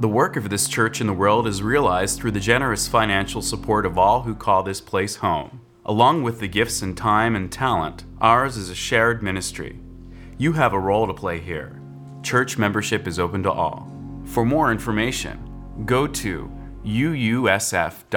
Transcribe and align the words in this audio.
The 0.00 0.08
work 0.08 0.36
of 0.36 0.48
this 0.48 0.68
church 0.68 1.00
in 1.00 1.08
the 1.08 1.12
world 1.12 1.48
is 1.48 1.60
realized 1.60 2.20
through 2.20 2.30
the 2.30 2.38
generous 2.38 2.86
financial 2.86 3.42
support 3.42 3.84
of 3.84 3.98
all 3.98 4.22
who 4.22 4.32
call 4.32 4.62
this 4.62 4.80
place 4.80 5.16
home. 5.16 5.60
Along 5.84 6.22
with 6.22 6.38
the 6.38 6.46
gifts 6.46 6.82
and 6.82 6.96
time 6.96 7.34
and 7.34 7.50
talent, 7.50 8.04
ours 8.20 8.56
is 8.56 8.70
a 8.70 8.76
shared 8.76 9.24
ministry. 9.24 9.80
You 10.36 10.52
have 10.52 10.72
a 10.72 10.78
role 10.78 11.08
to 11.08 11.14
play 11.14 11.40
here. 11.40 11.80
Church 12.22 12.56
membership 12.56 13.08
is 13.08 13.18
open 13.18 13.42
to 13.42 13.50
all. 13.50 13.90
For 14.24 14.44
more 14.44 14.70
information, 14.70 15.82
go 15.84 16.06
to 16.06 16.48
uusf.org. 16.84 18.08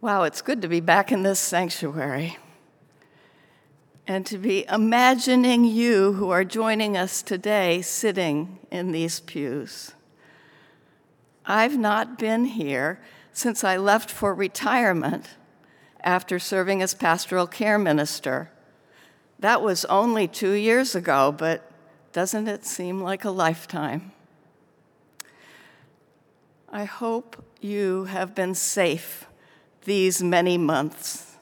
Wow, 0.00 0.24
it's 0.24 0.42
good 0.42 0.62
to 0.62 0.68
be 0.68 0.80
back 0.80 1.12
in 1.12 1.22
this 1.22 1.38
sanctuary 1.38 2.38
and 4.06 4.26
to 4.26 4.38
be 4.38 4.66
imagining 4.68 5.64
you 5.64 6.12
who 6.12 6.30
are 6.30 6.44
joining 6.44 6.96
us 6.96 7.22
today 7.22 7.80
sitting 7.80 8.58
in 8.70 8.92
these 8.92 9.20
pews. 9.20 9.92
I've 11.46 11.78
not 11.78 12.18
been 12.18 12.44
here 12.44 13.00
since 13.32 13.64
I 13.64 13.76
left 13.76 14.10
for 14.10 14.34
retirement 14.34 15.30
after 16.00 16.38
serving 16.38 16.82
as 16.82 16.94
pastoral 16.94 17.46
care 17.46 17.78
minister. 17.78 18.50
That 19.38 19.62
was 19.62 19.84
only 19.86 20.28
two 20.28 20.52
years 20.52 20.94
ago, 20.94 21.32
but 21.32 21.70
doesn't 22.12 22.46
it 22.46 22.64
seem 22.64 23.00
like 23.00 23.24
a 23.24 23.30
lifetime? 23.30 24.12
I 26.68 26.84
hope 26.84 27.44
you 27.60 28.04
have 28.04 28.34
been 28.34 28.54
safe 28.54 29.26
these 29.84 30.22
many 30.22 30.58
months. 30.58 31.36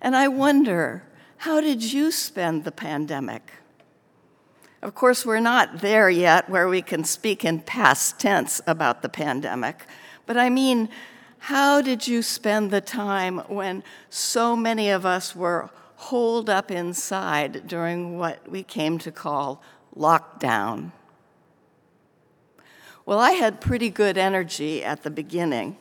And 0.00 0.14
I 0.14 0.28
wonder, 0.28 1.02
how 1.38 1.60
did 1.60 1.82
you 1.82 2.10
spend 2.10 2.64
the 2.64 2.72
pandemic? 2.72 3.52
Of 4.82 4.94
course, 4.94 5.26
we're 5.26 5.40
not 5.40 5.80
there 5.80 6.08
yet 6.08 6.48
where 6.48 6.68
we 6.68 6.82
can 6.82 7.02
speak 7.02 7.44
in 7.44 7.60
past 7.60 8.20
tense 8.20 8.60
about 8.66 9.02
the 9.02 9.08
pandemic, 9.08 9.86
but 10.26 10.36
I 10.36 10.50
mean, 10.50 10.88
how 11.38 11.80
did 11.80 12.06
you 12.06 12.22
spend 12.22 12.70
the 12.70 12.80
time 12.80 13.38
when 13.48 13.82
so 14.10 14.56
many 14.56 14.90
of 14.90 15.06
us 15.06 15.34
were 15.34 15.70
holed 15.96 16.48
up 16.48 16.70
inside 16.70 17.66
during 17.66 18.18
what 18.18 18.48
we 18.48 18.62
came 18.62 18.98
to 18.98 19.10
call 19.10 19.62
lockdown? 19.96 20.92
Well, 23.06 23.18
I 23.18 23.32
had 23.32 23.60
pretty 23.60 23.90
good 23.90 24.18
energy 24.18 24.84
at 24.84 25.02
the 25.02 25.10
beginning. 25.10 25.78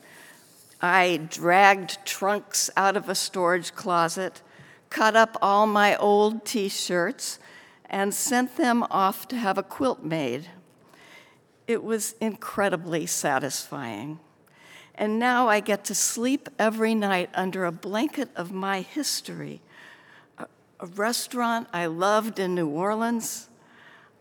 I 0.82 1.28
dragged 1.30 2.06
trunks 2.06 2.70
out 2.78 2.96
of 2.96 3.10
a 3.10 3.16
storage 3.16 3.76
closet, 3.76 4.42
cut 4.90 5.16
up 5.16 5.38
all 5.42 5.68
my 5.68 5.96
old 5.98 6.46
t 6.46 6.70
shirts, 6.70 7.40
and 7.90 8.14
sent 8.14 8.58
them 8.58 8.84
off 8.92 9.28
to 9.30 9.38
have 9.38 9.58
a 9.58 9.64
quilt 9.64 10.04
made. 10.04 10.50
It 11.68 11.84
was 11.84 12.16
incredibly 12.20 13.06
satisfying. 13.06 14.20
And 14.96 15.20
now 15.20 15.48
I 15.48 15.60
get 15.60 15.86
to 15.86 15.96
sleep 15.96 16.50
every 16.58 16.96
night 16.96 17.30
under 17.36 17.66
a 17.66 17.72
blanket 17.72 18.30
of 18.36 18.52
my 18.52 18.82
history. 18.82 19.62
A, 20.40 20.48
restaurant 20.96 21.68
I 21.72 21.86
loved 21.86 22.40
in 22.40 22.56
New 22.56 22.68
Orleans, 22.68 23.50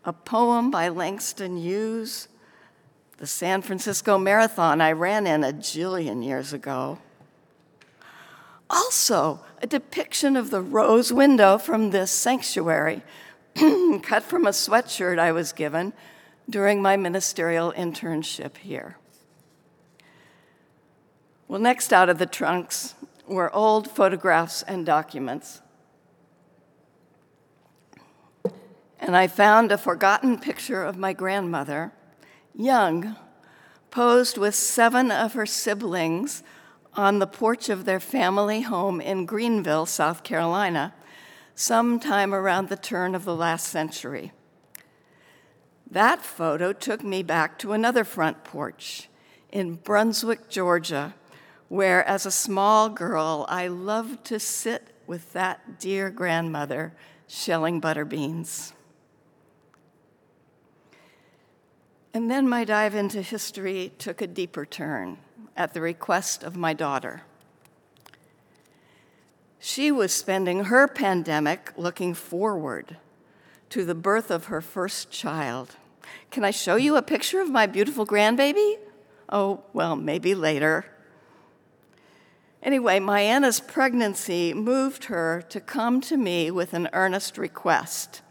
a 0.05 0.13
poem 0.13 0.69
by 0.69 0.89
Langston 0.89 1.57
Hughes, 1.57 2.27
the 3.17 3.27
San 3.27 3.63
Francisco 3.63 4.19
Marathon 4.19 4.79
I 4.79 4.91
ran 4.91 5.25
in 5.25 5.43
a 5.43 5.51
jillion 5.51 6.23
years 6.23 6.53
ago. 6.53 6.99
Also, 8.69 9.39
a 9.61 9.67
depiction 9.67 10.35
of 10.35 10.49
the 10.49 10.61
rose 10.61 11.13
window 11.13 11.57
from 11.57 11.91
this 11.91 12.11
sanctuary, 12.11 13.01
cut 14.03 14.23
from 14.23 14.45
a 14.45 14.51
sweatshirt 14.51 15.17
I 15.17 15.31
was 15.31 15.53
given 15.53 15.93
during 16.49 16.81
my 16.81 16.97
ministerial 16.97 17.71
internship 17.73 18.57
here. 18.57 18.97
Well, 21.47 21.59
next 21.59 21.93
out 21.93 22.09
of 22.09 22.17
the 22.17 22.25
trunks 22.25 22.95
were 23.25 23.53
old 23.53 23.89
photographs 23.89 24.63
and 24.63 24.85
documents. 24.85 25.61
And 28.99 29.15
I 29.15 29.27
found 29.27 29.71
a 29.71 29.77
forgotten 29.77 30.39
picture 30.39 30.83
of 30.83 30.97
my 30.97 31.13
grandmother 31.13 31.93
young, 32.53 33.15
posed 33.91 34.37
with 34.37 34.55
seven 34.55 35.11
of 35.11 35.33
her 35.33 35.45
siblings 35.45 36.43
on 36.97 37.19
the 37.19 37.27
porch 37.27 37.69
of 37.69 37.85
their 37.85 37.99
family 37.99 38.61
home 38.61 38.99
in 38.99 39.27
Greenville, 39.27 39.85
South 39.85 40.23
Carolina, 40.23 40.95
sometime 41.53 42.33
around 42.33 42.69
the 42.69 42.75
turn 42.75 43.13
of 43.13 43.23
the 43.23 43.35
last 43.35 43.67
century. 43.67 44.31
That 45.89 46.23
photo 46.23 46.73
took 46.73 47.03
me 47.03 47.21
back 47.21 47.59
to 47.59 47.71
another 47.71 48.03
front 48.03 48.43
porch 48.43 49.09
in 49.51 49.75
Brunswick, 49.75 50.49
Georgia, 50.49 51.13
where 51.69 52.03
as 52.05 52.25
a 52.25 52.31
small 52.31 52.89
girl 52.89 53.45
I 53.47 53.67
loved 53.67 54.25
to 54.25 54.39
sit 54.39 54.87
with 55.05 55.31
that 55.33 55.79
dear 55.79 56.09
grandmother 56.09 56.93
shelling 57.27 57.79
butter 57.79 58.05
beans. 58.05 58.73
And 62.13 62.31
then 62.31 62.49
my 62.49 62.63
dive 62.63 62.95
into 62.95 63.21
history 63.21 63.93
took 63.99 64.21
a 64.21 64.27
deeper 64.27 64.65
turn 64.65 65.19
at 65.57 65.73
the 65.73 65.81
request 65.81 66.43
of 66.43 66.55
my 66.55 66.73
daughter. 66.73 67.23
She 69.59 69.91
was 69.91 70.13
spending 70.13 70.65
her 70.65 70.87
pandemic 70.87 71.73
looking 71.75 72.13
forward 72.13 72.97
to 73.69 73.83
the 73.83 73.95
birth 73.95 74.31
of 74.31 74.45
her 74.45 74.61
first 74.61 75.09
child. 75.11 75.75
Can 76.31 76.45
I 76.45 76.51
show 76.51 76.75
you 76.75 76.95
a 76.95 77.01
picture 77.01 77.41
of 77.41 77.49
my 77.49 77.65
beautiful 77.65 78.05
grandbaby? 78.05 78.75
Oh, 79.29 79.63
well, 79.73 79.95
maybe 79.95 80.35
later. 80.35 80.85
Anyway, 82.63 82.99
my 82.99 83.21
Anna's 83.21 83.59
pregnancy 83.59 84.53
moved 84.53 85.05
her 85.05 85.43
to 85.49 85.59
come 85.59 85.99
to 86.01 86.17
me 86.17 86.51
with 86.51 86.73
an 86.73 86.87
earnest 86.93 87.37
request. 87.37 88.21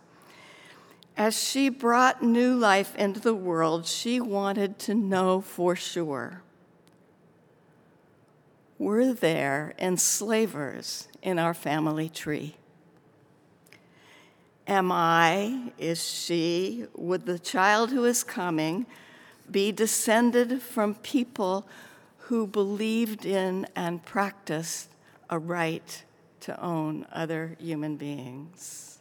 As 1.17 1.43
she 1.43 1.69
brought 1.69 2.23
new 2.23 2.55
life 2.55 2.95
into 2.97 3.21
the 3.21 3.35
world, 3.35 3.87
she 3.87 4.21
wanted 4.21 4.79
to 4.81 4.95
know 4.95 5.41
for 5.41 5.75
sure 5.75 6.43
were 8.79 9.13
there 9.13 9.75
enslavers 9.79 11.09
in 11.23 11.39
our 11.39 11.55
family 11.55 12.09
tree? 12.09 12.57
Am 14.67 14.91
I, 14.91 15.73
is 15.79 16.05
she, 16.05 16.87
would 16.95 17.25
the 17.25 17.39
child 17.39 17.91
who 17.91 18.05
is 18.05 18.25
coming 18.25 18.87
be 19.51 19.71
descended 19.71 20.61
from 20.61 20.97
people 20.97 21.69
who 22.19 22.47
believed 22.47 23.25
in 23.25 23.67
and 23.77 24.05
practiced 24.05 24.89
a 25.31 25.39
right 25.39 26.03
to 26.41 26.61
own 26.61 27.07
other 27.13 27.57
human 27.61 27.97
beings? 27.97 28.99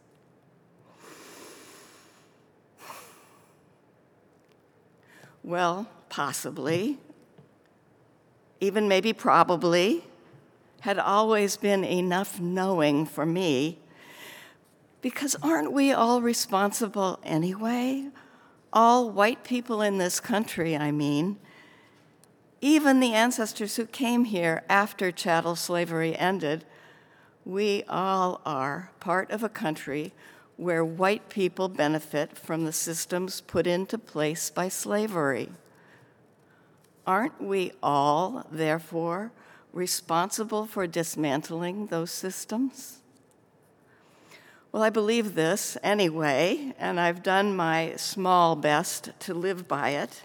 Well, 5.43 5.87
possibly, 6.09 6.97
even 8.59 8.87
maybe 8.87 9.13
probably, 9.13 10.03
had 10.81 10.99
always 10.99 11.57
been 11.57 11.83
enough 11.83 12.39
knowing 12.39 13.05
for 13.05 13.25
me. 13.25 13.79
Because 15.01 15.35
aren't 15.41 15.71
we 15.71 15.91
all 15.91 16.21
responsible 16.21 17.19
anyway? 17.23 18.09
All 18.71 19.09
white 19.09 19.43
people 19.43 19.81
in 19.81 19.97
this 19.97 20.19
country, 20.19 20.75
I 20.75 20.91
mean. 20.91 21.37
Even 22.61 22.99
the 22.99 23.13
ancestors 23.13 23.75
who 23.75 23.85
came 23.85 24.25
here 24.25 24.63
after 24.69 25.11
chattel 25.11 25.55
slavery 25.55 26.15
ended, 26.15 26.65
we 27.45 27.83
all 27.87 28.41
are 28.45 28.91
part 28.99 29.29
of 29.31 29.43
a 29.43 29.49
country 29.49 30.13
where 30.57 30.83
white 30.83 31.29
people 31.29 31.67
benefit 31.67 32.37
from 32.37 32.65
the 32.65 32.71
systems 32.71 33.41
put 33.41 33.67
into 33.67 33.97
place 33.97 34.49
by 34.49 34.69
slavery. 34.69 35.49
Aren't 37.07 37.41
we 37.41 37.71
all, 37.83 38.45
therefore, 38.51 39.31
responsible 39.73 40.65
for 40.65 40.87
dismantling 40.87 41.87
those 41.87 42.11
systems? 42.11 42.99
Well, 44.71 44.83
I 44.83 44.89
believe 44.89 45.35
this 45.35 45.77
anyway, 45.83 46.73
and 46.77 46.99
I've 46.99 47.23
done 47.23 47.55
my 47.55 47.93
small 47.95 48.55
best 48.55 49.11
to 49.21 49.33
live 49.33 49.67
by 49.67 49.91
it. 49.91 50.23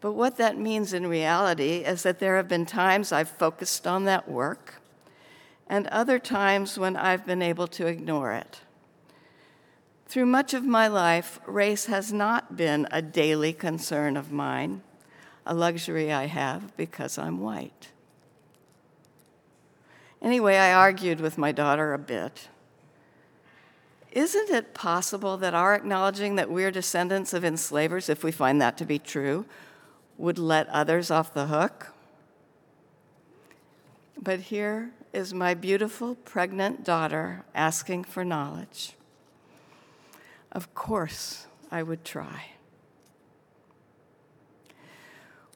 But 0.00 0.12
what 0.12 0.36
that 0.38 0.58
means 0.58 0.92
in 0.92 1.06
reality 1.06 1.84
is 1.84 2.02
that 2.02 2.18
there 2.18 2.36
have 2.36 2.48
been 2.48 2.66
times 2.66 3.12
I've 3.12 3.28
focused 3.28 3.86
on 3.86 4.04
that 4.04 4.28
work, 4.28 4.82
and 5.68 5.86
other 5.88 6.18
times 6.18 6.78
when 6.78 6.96
I've 6.96 7.26
been 7.26 7.42
able 7.42 7.66
to 7.68 7.86
ignore 7.86 8.32
it. 8.32 8.60
Through 10.06 10.26
much 10.26 10.54
of 10.54 10.64
my 10.64 10.86
life, 10.86 11.40
race 11.46 11.86
has 11.86 12.12
not 12.12 12.56
been 12.56 12.86
a 12.90 13.02
daily 13.02 13.52
concern 13.52 14.16
of 14.16 14.30
mine, 14.30 14.82
a 15.46 15.54
luxury 15.54 16.12
I 16.12 16.26
have 16.26 16.76
because 16.76 17.16
I'm 17.16 17.38
white. 17.38 17.90
Anyway, 20.20 20.56
I 20.56 20.72
argued 20.72 21.20
with 21.20 21.38
my 21.38 21.52
daughter 21.52 21.94
a 21.94 21.98
bit. 21.98 22.48
Isn't 24.10 24.50
it 24.50 24.74
possible 24.74 25.36
that 25.36 25.54
our 25.54 25.74
acknowledging 25.74 26.36
that 26.36 26.50
we're 26.50 26.70
descendants 26.70 27.32
of 27.32 27.44
enslavers, 27.44 28.08
if 28.08 28.24
we 28.24 28.32
find 28.32 28.60
that 28.60 28.76
to 28.78 28.84
be 28.84 28.98
true, 28.98 29.46
would 30.18 30.38
let 30.38 30.68
others 30.68 31.10
off 31.10 31.32
the 31.32 31.46
hook? 31.46 31.92
But 34.20 34.40
here 34.40 34.90
is 35.12 35.32
my 35.32 35.54
beautiful 35.54 36.14
pregnant 36.14 36.82
daughter 36.82 37.44
asking 37.54 38.04
for 38.04 38.24
knowledge. 38.24 38.94
Of 40.50 40.74
course, 40.74 41.46
I 41.70 41.82
would 41.82 42.04
try. 42.04 42.55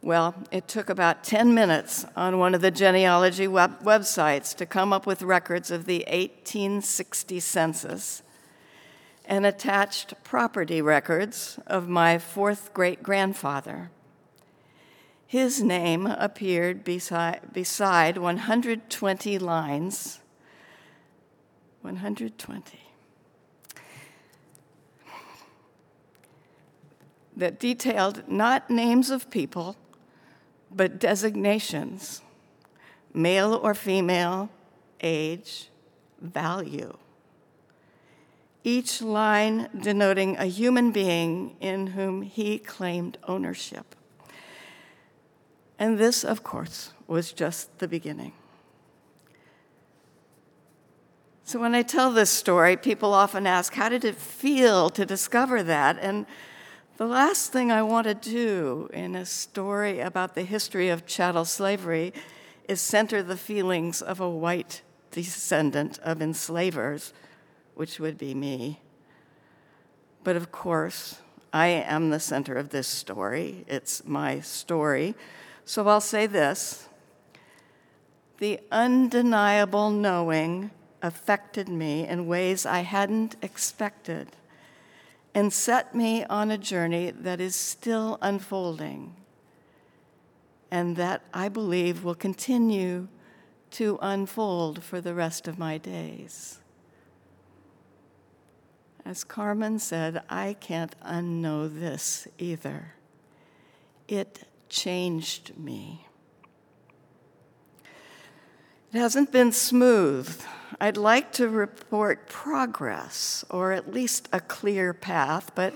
Well, 0.02 0.34
it 0.50 0.66
took 0.66 0.88
about 0.88 1.24
10 1.24 1.52
minutes 1.52 2.06
on 2.16 2.38
one 2.38 2.54
of 2.54 2.62
the 2.62 2.70
genealogy 2.70 3.46
web- 3.46 3.82
websites 3.82 4.56
to 4.56 4.64
come 4.64 4.94
up 4.94 5.06
with 5.06 5.20
records 5.20 5.70
of 5.70 5.84
the 5.84 6.04
1860 6.08 7.38
census 7.40 8.22
and 9.26 9.44
attached 9.44 10.14
property 10.24 10.80
records 10.80 11.58
of 11.66 11.86
my 11.86 12.18
fourth 12.18 12.72
great 12.72 13.02
grandfather. 13.02 13.90
His 15.26 15.62
name 15.62 16.06
appeared 16.06 16.82
beside, 16.82 17.52
beside 17.52 18.16
120 18.16 19.38
lines. 19.38 20.20
120. 21.82 22.80
That 27.36 27.60
detailed 27.60 28.26
not 28.26 28.70
names 28.70 29.10
of 29.10 29.30
people 29.30 29.76
but 30.74 30.98
designations 30.98 32.22
male 33.12 33.54
or 33.54 33.74
female, 33.74 34.48
age, 35.00 35.68
value. 36.20 36.96
Each 38.62 39.00
line 39.00 39.68
denoting 39.80 40.36
a 40.36 40.44
human 40.44 40.92
being 40.92 41.56
in 41.60 41.88
whom 41.88 42.22
he 42.22 42.58
claimed 42.58 43.18
ownership. 43.26 43.94
And 45.78 45.98
this, 45.98 46.24
of 46.24 46.44
course, 46.44 46.92
was 47.06 47.32
just 47.32 47.78
the 47.78 47.88
beginning. 47.88 48.32
So 51.44 51.58
when 51.58 51.74
I 51.74 51.82
tell 51.82 52.12
this 52.12 52.30
story, 52.30 52.76
people 52.76 53.14
often 53.14 53.46
ask, 53.46 53.74
How 53.74 53.88
did 53.88 54.04
it 54.04 54.14
feel 54.14 54.90
to 54.90 55.06
discover 55.06 55.62
that? 55.62 55.98
And 56.00 56.26
the 57.00 57.06
last 57.06 57.50
thing 57.50 57.72
I 57.72 57.82
want 57.82 58.06
to 58.08 58.12
do 58.12 58.90
in 58.92 59.16
a 59.16 59.24
story 59.24 60.00
about 60.00 60.34
the 60.34 60.42
history 60.42 60.90
of 60.90 61.06
chattel 61.06 61.46
slavery 61.46 62.12
is 62.68 62.78
center 62.78 63.22
the 63.22 63.38
feelings 63.38 64.02
of 64.02 64.20
a 64.20 64.28
white 64.28 64.82
descendant 65.10 65.98
of 66.00 66.20
enslavers, 66.20 67.14
which 67.74 67.98
would 68.00 68.18
be 68.18 68.34
me. 68.34 68.80
But 70.24 70.36
of 70.36 70.52
course, 70.52 71.20
I 71.54 71.68
am 71.68 72.10
the 72.10 72.20
center 72.20 72.56
of 72.56 72.68
this 72.68 72.86
story. 72.86 73.64
It's 73.66 74.04
my 74.04 74.40
story. 74.40 75.14
So 75.64 75.88
I'll 75.88 76.02
say 76.02 76.26
this 76.26 76.86
the 78.40 78.60
undeniable 78.70 79.88
knowing 79.88 80.70
affected 81.00 81.66
me 81.66 82.06
in 82.06 82.26
ways 82.26 82.66
I 82.66 82.80
hadn't 82.80 83.36
expected 83.40 84.36
and 85.34 85.52
set 85.52 85.94
me 85.94 86.24
on 86.24 86.50
a 86.50 86.58
journey 86.58 87.10
that 87.10 87.40
is 87.40 87.54
still 87.54 88.18
unfolding 88.20 89.14
and 90.70 90.96
that 90.96 91.22
I 91.34 91.48
believe 91.48 92.04
will 92.04 92.14
continue 92.14 93.08
to 93.72 93.98
unfold 94.02 94.82
for 94.82 95.00
the 95.00 95.14
rest 95.14 95.48
of 95.48 95.58
my 95.58 95.78
days. 95.78 96.60
As 99.04 99.24
Carmen 99.24 99.78
said, 99.78 100.22
I 100.28 100.54
can't 100.60 100.94
unknow 101.00 101.72
this 101.72 102.28
either. 102.38 102.94
It 104.08 104.46
changed 104.68 105.56
me. 105.56 106.06
It 108.92 108.98
hasn't 108.98 109.30
been 109.30 109.52
smooth. 109.52 110.40
I'd 110.80 110.96
like 110.96 111.32
to 111.34 111.48
report 111.48 112.28
progress, 112.28 113.44
or 113.48 113.70
at 113.70 113.92
least 113.92 114.28
a 114.32 114.40
clear 114.40 114.92
path, 114.92 115.52
but 115.54 115.74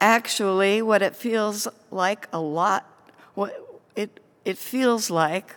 actually, 0.00 0.80
what 0.80 1.02
it 1.02 1.16
feels 1.16 1.66
like 1.90 2.28
a 2.32 2.38
lot, 2.38 2.86
what 3.34 3.82
it, 3.96 4.20
it 4.44 4.58
feels 4.58 5.10
like 5.10 5.56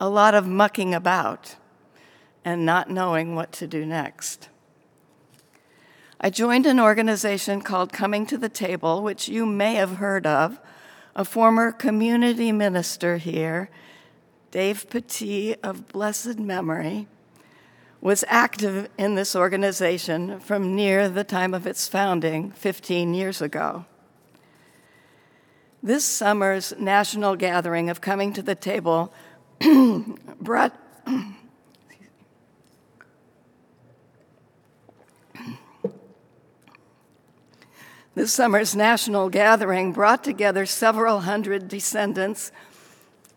a 0.00 0.08
lot 0.08 0.34
of 0.34 0.46
mucking 0.46 0.94
about 0.94 1.56
and 2.44 2.64
not 2.64 2.88
knowing 2.88 3.34
what 3.34 3.50
to 3.50 3.66
do 3.66 3.84
next. 3.84 4.48
I 6.20 6.30
joined 6.30 6.66
an 6.66 6.78
organization 6.78 7.62
called 7.62 7.92
Coming 7.92 8.26
to 8.26 8.38
the 8.38 8.48
Table, 8.48 9.02
which 9.02 9.28
you 9.28 9.44
may 9.44 9.74
have 9.74 9.96
heard 9.96 10.24
of. 10.24 10.60
A 11.16 11.24
former 11.24 11.72
community 11.72 12.52
minister 12.52 13.16
here, 13.16 13.70
Dave 14.56 14.88
Petit 14.88 15.54
of 15.56 15.86
blessed 15.88 16.38
memory, 16.38 17.08
was 18.00 18.24
active 18.26 18.88
in 18.96 19.14
this 19.14 19.36
organization 19.36 20.40
from 20.40 20.74
near 20.74 21.10
the 21.10 21.24
time 21.24 21.52
of 21.52 21.66
its 21.66 21.86
founding 21.88 22.52
15 22.52 23.12
years 23.12 23.42
ago. 23.42 23.84
This 25.82 26.06
summer's 26.06 26.72
national 26.78 27.36
gathering 27.36 27.90
of 27.90 28.00
Coming 28.00 28.32
to 28.32 28.40
the 28.40 28.54
Table 28.54 29.12
brought 30.40 30.74
This 38.14 38.32
summer's 38.32 38.74
national 38.74 39.28
gathering 39.28 39.92
brought 39.92 40.24
together 40.24 40.64
several 40.64 41.20
hundred 41.20 41.68
descendants 41.68 42.50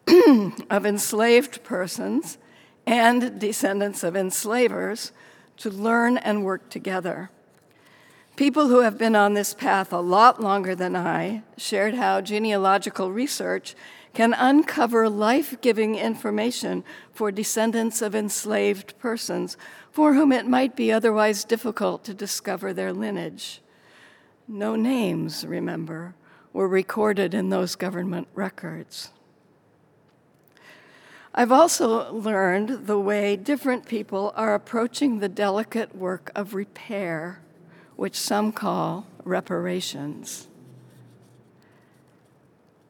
of 0.69 0.85
enslaved 0.85 1.63
persons 1.63 2.38
and 2.85 3.39
descendants 3.39 4.03
of 4.03 4.15
enslavers 4.15 5.11
to 5.57 5.69
learn 5.69 6.17
and 6.17 6.44
work 6.44 6.69
together. 6.69 7.29
People 8.35 8.69
who 8.69 8.79
have 8.79 8.97
been 8.97 9.15
on 9.15 9.33
this 9.33 9.53
path 9.53 9.91
a 9.91 10.00
lot 10.00 10.41
longer 10.41 10.73
than 10.73 10.95
I 10.95 11.44
shared 11.57 11.95
how 11.95 12.21
genealogical 12.21 13.11
research 13.11 13.75
can 14.13 14.33
uncover 14.33 15.09
life 15.09 15.59
giving 15.61 15.95
information 15.95 16.83
for 17.13 17.31
descendants 17.31 18.01
of 18.01 18.15
enslaved 18.15 18.97
persons 18.97 19.57
for 19.92 20.13
whom 20.13 20.31
it 20.31 20.47
might 20.47 20.75
be 20.75 20.92
otherwise 20.92 21.44
difficult 21.44 22.04
to 22.06 22.13
discover 22.13 22.73
their 22.73 22.94
lineage. 22.94 23.61
No 24.47 24.75
names, 24.75 25.45
remember, 25.45 26.16
were 26.54 26.68
recorded 26.68 27.33
in 27.33 27.49
those 27.49 27.75
government 27.75 28.28
records. 28.33 29.11
I've 31.33 31.52
also 31.52 32.12
learned 32.12 32.88
the 32.88 33.00
way 33.00 33.36
different 33.36 33.86
people 33.86 34.33
are 34.36 34.56
approaching 34.56 35.19
the 35.19 35.30
delicate 35.30 35.95
work 35.95 36.31
of 36.36 36.54
repair, 36.54 37.40
which 37.95 38.16
some 38.16 38.52
call 38.52 39.06
reparations. 39.24 40.48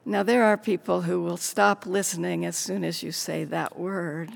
Now, 0.04 0.22
there 0.22 0.44
are 0.44 0.56
people 0.56 1.02
who 1.02 1.22
will 1.22 1.36
stop 1.36 1.84
listening 1.84 2.44
as 2.44 2.56
soon 2.56 2.82
as 2.82 3.02
you 3.02 3.12
say 3.12 3.44
that 3.44 3.78
word. 3.78 4.30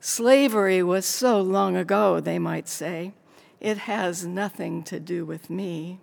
Slavery 0.00 0.82
was 0.82 1.04
so 1.04 1.40
long 1.40 1.76
ago, 1.76 2.20
they 2.20 2.38
might 2.38 2.68
say. 2.68 3.12
It 3.60 3.78
has 3.78 4.24
nothing 4.24 4.84
to 4.84 5.00
do 5.00 5.24
with 5.24 5.50
me. 5.50 5.98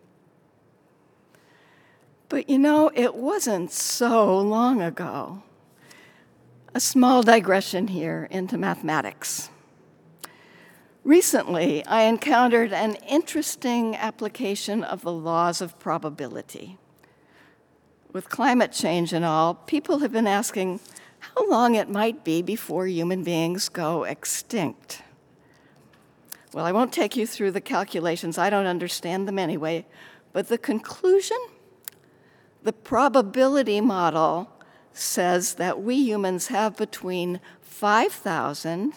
But 2.28 2.50
you 2.50 2.60
know, 2.60 2.92
it 2.94 3.16
wasn't 3.16 3.72
so 3.72 4.38
long 4.38 4.82
ago. 4.82 5.44
A 6.75 6.80
small 6.80 7.22
digression 7.22 7.88
here 7.89 8.27
into 8.32 8.58
mathematics. 8.58 9.51
Recently, 11.03 11.86
I 11.86 12.03
encountered 12.03 12.74
an 12.74 12.96
interesting 13.08 13.96
application 13.96 14.84
of 14.84 15.03
the 15.03 15.12
laws 15.12 15.62
of 15.62 15.77
probability. 15.77 16.80
With 18.12 18.27
climate 18.30 18.72
change 18.72 19.13
and 19.13 19.24
all, 19.24 19.53
people 19.53 20.00
have 20.00 20.12
been 20.12 20.25
asking 20.25 20.80
how 21.20 21.48
long 21.48 21.75
it 21.75 21.89
might 21.89 22.24
be 22.24 22.42
before 22.42 22.88
human 22.88 23.24
beings 23.24 23.70
go 23.70 24.03
extinct. 24.03 25.03
Well, 26.53 26.65
I 26.65 26.72
won't 26.72 26.92
take 26.92 27.15
you 27.15 27.27
through 27.27 27.51
the 27.51 27.62
calculations, 27.62 28.39
I 28.39 28.50
don't 28.50 28.65
understand 28.65 29.27
them 29.27 29.38
anyway, 29.38 29.86
but 30.32 30.48
the 30.48 30.58
conclusion 30.58 31.38
the 32.63 32.74
probability 32.74 33.82
model 33.82 34.50
says 34.94 35.56
that 35.56 35.82
we 35.82 35.96
humans 35.96 36.48
have 36.48 36.78
between 36.78 37.42
5,000 37.62 38.94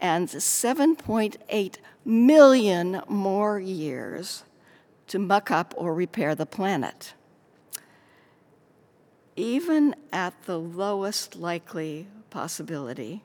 and 0.00 0.28
7.8 0.28 1.76
million 2.04 3.02
more 3.08 3.60
years 3.60 4.44
to 5.08 5.18
muck 5.18 5.50
up 5.50 5.74
or 5.76 5.94
repair 5.94 6.34
the 6.34 6.46
planet. 6.46 7.14
Even 9.36 9.94
at 10.12 10.44
the 10.44 10.58
lowest 10.58 11.36
likely 11.36 12.08
possibility, 12.30 13.22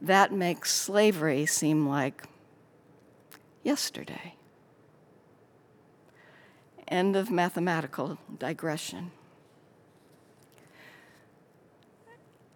that 0.00 0.32
makes 0.32 0.70
slavery 0.72 1.46
seem 1.46 1.88
like 1.88 2.24
yesterday. 3.62 4.34
End 6.88 7.16
of 7.16 7.30
mathematical 7.30 8.18
digression. 8.38 9.12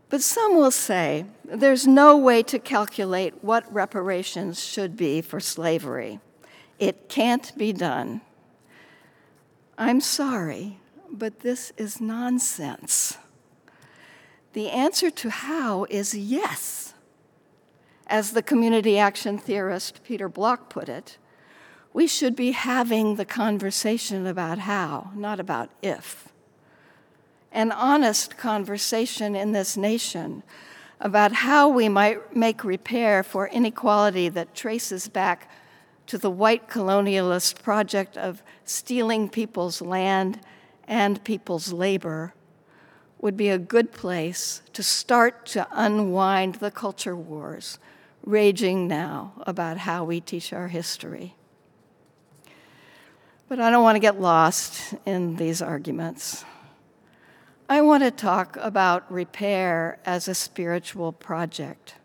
But 0.09 0.23
some 0.23 0.57
will 0.57 0.71
say 0.71 1.27
there's 1.45 1.87
no 1.87 2.17
way 2.17 2.43
to 2.45 2.59
calculate 2.59 3.43
what 3.43 3.73
reparations 3.73 4.63
should 4.63 4.97
be 4.97 5.21
for 5.21 5.41
slavery. 5.41 6.21
It 6.79 7.09
can't 7.09 7.57
be 7.57 7.73
done. 7.73 8.21
I'm 9.79 10.01
sorry, 10.01 10.79
but 11.11 11.41
this 11.41 11.73
is 11.77 12.01
nonsense. 12.01 13.19
The 14.53 14.71
answer 14.71 15.11
to 15.11 15.31
how 15.31 15.87
is 15.91 16.15
yes. 16.15 16.95
As 18.07 18.33
the 18.33 18.43
community 18.43 18.99
action 18.99 19.37
theorist 19.37 20.03
Peter 20.05 20.29
Block 20.29 20.71
put 20.71 20.89
it, 20.89 21.19
we 21.93 22.07
should 22.07 22.37
be 22.37 22.53
having 22.53 23.17
the 23.17 23.25
conversation 23.25 24.27
about 24.27 24.59
how, 24.61 25.11
not 25.15 25.41
about 25.41 25.71
if 25.83 26.26
an 27.57 27.73
honest 27.73 28.37
conversation 28.37 29.35
in 29.35 29.53
this 29.53 29.79
nation 29.79 30.43
about 31.01 31.33
how 31.33 31.67
we 31.67 31.89
might 31.89 32.37
make 32.37 32.63
repair 32.63 33.23
for 33.23 33.49
inequality 33.49 34.29
that 34.29 34.55
traces 34.55 35.09
back 35.09 35.51
to 36.07 36.19
the 36.19 36.31
white 36.31 36.69
colonialist 36.69 37.63
project 37.63 38.19
of 38.19 38.43
stealing 38.67 39.27
people's 39.27 39.81
land 39.81 40.39
and 40.87 41.25
people's 41.25 41.73
labor 41.73 42.35
would 43.21 43.39
be 43.39 43.49
a 43.49 43.59
good 43.59 43.91
place 43.91 44.61
to 44.75 44.83
start 44.83 45.47
to 45.47 45.67
unwind 45.73 46.57
the 46.57 46.71
culture 46.71 47.17
wars 47.17 47.79
raging 48.23 48.87
now 48.87 49.33
about 49.47 49.79
how 49.79 50.05
we 50.05 50.21
teach 50.21 50.53
our 50.53 50.69
history. 50.69 51.35
But 53.49 53.61
I 53.61 53.71
don't 53.71 53.83
want 53.83 53.97
to 53.97 54.01
get 54.01 54.21
lost 54.21 54.95
in 55.07 55.37
these 55.37 55.63
arguments. 55.63 56.45
I 57.69 57.81
want 57.81 58.05
to 58.05 58.13
talk 58.13 58.57
about 58.61 59.11
repair 59.11 59.99
as 60.07 60.29
a 60.29 60.37
spiritual 60.37 61.11
project, 61.11 61.97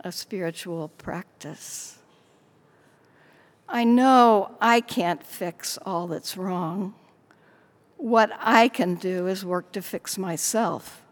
a 0.00 0.10
spiritual 0.10 0.88
practice. 0.88 1.98
I 3.68 3.84
know 3.84 4.56
I 4.60 4.80
can't 4.80 5.22
fix 5.22 5.78
all 5.86 6.08
that's 6.08 6.36
wrong. 6.36 6.94
What 7.98 8.32
I 8.40 8.66
can 8.66 8.96
do 8.96 9.28
is 9.28 9.44
work 9.44 9.70
to 9.72 9.82
fix 9.82 10.18
myself 10.18 11.02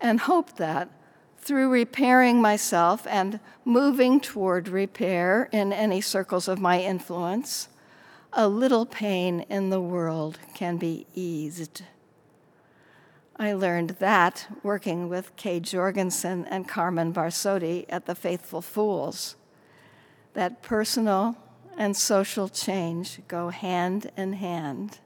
and 0.00 0.18
hope 0.18 0.56
that 0.56 0.90
through 1.38 1.70
repairing 1.70 2.42
myself 2.42 3.06
and 3.06 3.38
moving 3.64 4.20
toward 4.20 4.66
repair 4.66 5.48
in 5.52 5.72
any 5.72 6.00
circles 6.00 6.48
of 6.48 6.58
my 6.58 6.80
influence, 6.80 7.68
a 8.32 8.48
little 8.48 8.86
pain 8.86 9.46
in 9.48 9.70
the 9.70 9.80
world 9.80 10.40
can 10.54 10.78
be 10.78 11.06
eased. 11.14 11.82
I 13.38 13.52
learned 13.52 13.90
that 14.00 14.48
working 14.64 15.08
with 15.08 15.36
Kay 15.36 15.60
Jorgensen 15.60 16.44
and 16.46 16.66
Carmen 16.66 17.12
Barsotti 17.12 17.86
at 17.88 18.06
the 18.06 18.16
Faithful 18.16 18.60
Fools, 18.60 19.36
that 20.34 20.60
personal 20.60 21.36
and 21.76 21.96
social 21.96 22.48
change 22.48 23.20
go 23.28 23.50
hand 23.50 24.10
in 24.16 24.32
hand, 24.32 24.98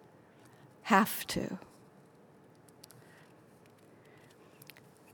have 0.84 1.26
to. 1.26 1.58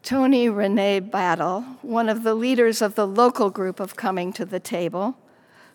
Tony 0.04 0.48
Renee 0.48 1.00
Battle, 1.00 1.62
one 1.82 2.08
of 2.08 2.22
the 2.22 2.36
leaders 2.36 2.80
of 2.80 2.94
the 2.94 3.06
local 3.06 3.50
group 3.50 3.80
of 3.80 3.96
Coming 3.96 4.32
to 4.34 4.44
the 4.44 4.60
Table, 4.60 5.18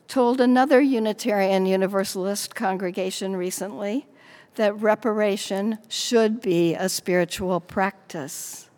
told 0.07 0.39
another 0.39 0.79
Unitarian 0.79 1.65
Universalist 1.65 2.55
congregation 2.55 3.35
recently 3.35 4.07
that 4.55 4.79
reparation 4.79 5.79
should 5.87 6.41
be 6.41 6.75
a 6.75 6.89
spiritual 6.89 7.59
practice. 7.59 8.69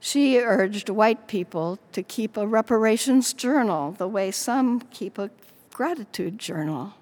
She 0.00 0.38
urged 0.38 0.88
white 0.88 1.26
people 1.26 1.78
to 1.92 2.02
keep 2.02 2.36
a 2.36 2.46
reparations 2.46 3.32
journal 3.32 3.92
the 3.92 4.08
way 4.08 4.30
some 4.30 4.80
keep 4.80 5.18
a 5.18 5.30
gratitude 5.72 6.38
journal. 6.38 6.94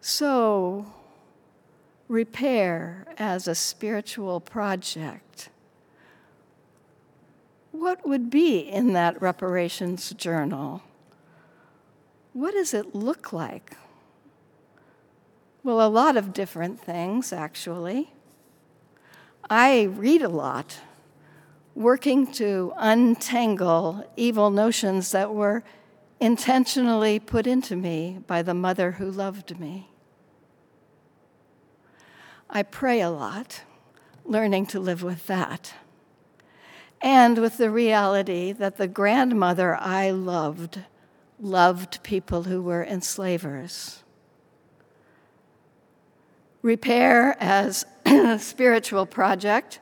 So, 0.00 0.86
repair 2.08 3.06
as 3.18 3.48
a 3.48 3.54
spiritual 3.54 4.40
project. 4.40 5.48
What 7.72 8.06
would 8.06 8.30
be 8.30 8.58
in 8.58 8.92
that 8.92 9.20
reparations 9.20 10.12
journal? 10.12 10.82
What 12.32 12.52
does 12.52 12.72
it 12.72 12.94
look 12.94 13.32
like? 13.32 13.76
Well, 15.66 15.84
a 15.84 15.90
lot 15.90 16.16
of 16.16 16.32
different 16.32 16.78
things, 16.78 17.32
actually. 17.32 18.12
I 19.50 19.82
read 19.82 20.22
a 20.22 20.28
lot, 20.28 20.78
working 21.74 22.30
to 22.34 22.72
untangle 22.76 24.08
evil 24.14 24.50
notions 24.50 25.10
that 25.10 25.34
were 25.34 25.64
intentionally 26.20 27.18
put 27.18 27.48
into 27.48 27.74
me 27.74 28.20
by 28.28 28.42
the 28.42 28.54
mother 28.54 28.92
who 28.92 29.10
loved 29.10 29.58
me. 29.58 29.90
I 32.48 32.62
pray 32.62 33.00
a 33.00 33.10
lot, 33.10 33.62
learning 34.24 34.66
to 34.66 34.78
live 34.78 35.02
with 35.02 35.26
that. 35.26 35.74
And 37.00 37.38
with 37.38 37.56
the 37.56 37.72
reality 37.72 38.52
that 38.52 38.76
the 38.76 38.86
grandmother 38.86 39.74
I 39.74 40.12
loved 40.12 40.82
loved 41.40 42.04
people 42.04 42.44
who 42.44 42.62
were 42.62 42.84
enslavers 42.84 44.04
repair 46.66 47.36
as 47.38 47.86
a 48.04 48.38
spiritual 48.40 49.06
project 49.06 49.78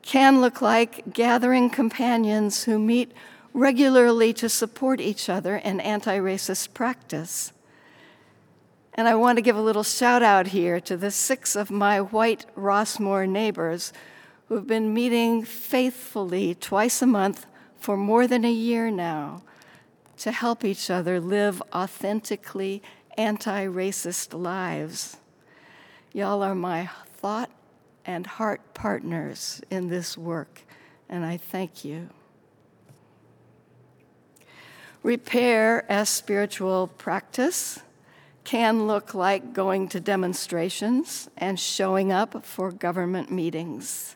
can 0.00 0.40
look 0.40 0.62
like 0.62 1.12
gathering 1.12 1.68
companions 1.68 2.64
who 2.64 2.78
meet 2.78 3.12
regularly 3.52 4.32
to 4.32 4.48
support 4.48 5.00
each 5.00 5.28
other 5.28 5.56
in 5.56 5.80
anti 5.80 6.18
racist 6.18 6.72
practice. 6.72 7.52
And 8.94 9.06
I 9.06 9.14
want 9.16 9.36
to 9.36 9.42
give 9.42 9.56
a 9.56 9.62
little 9.62 9.82
shout 9.82 10.22
out 10.22 10.48
here 10.48 10.80
to 10.80 10.96
the 10.96 11.10
six 11.10 11.54
of 11.54 11.70
my 11.70 12.00
white 12.00 12.46
Rossmoor 12.56 13.28
neighbors 13.28 13.92
who've 14.48 14.66
been 14.66 14.94
meeting 14.94 15.44
faithfully 15.44 16.54
twice 16.54 17.02
a 17.02 17.06
month 17.06 17.44
for 17.78 17.96
more 17.96 18.26
than 18.26 18.44
a 18.44 18.52
year 18.52 18.90
now 18.90 19.42
to 20.18 20.32
help 20.32 20.64
each 20.64 20.88
other 20.88 21.20
live 21.20 21.62
authentically 21.74 22.82
anti 23.18 23.66
racist 23.66 24.32
lives. 24.32 25.18
Y'all 26.16 26.44
are 26.44 26.54
my 26.54 26.88
thought 27.16 27.50
and 28.06 28.24
heart 28.24 28.60
partners 28.72 29.60
in 29.68 29.88
this 29.88 30.16
work, 30.16 30.62
and 31.08 31.24
I 31.24 31.36
thank 31.36 31.84
you. 31.84 32.08
Repair 35.02 35.84
as 35.90 36.08
spiritual 36.08 36.86
practice 36.86 37.80
can 38.44 38.86
look 38.86 39.12
like 39.12 39.52
going 39.52 39.88
to 39.88 39.98
demonstrations 39.98 41.28
and 41.36 41.58
showing 41.58 42.12
up 42.12 42.46
for 42.46 42.70
government 42.70 43.32
meetings. 43.32 44.14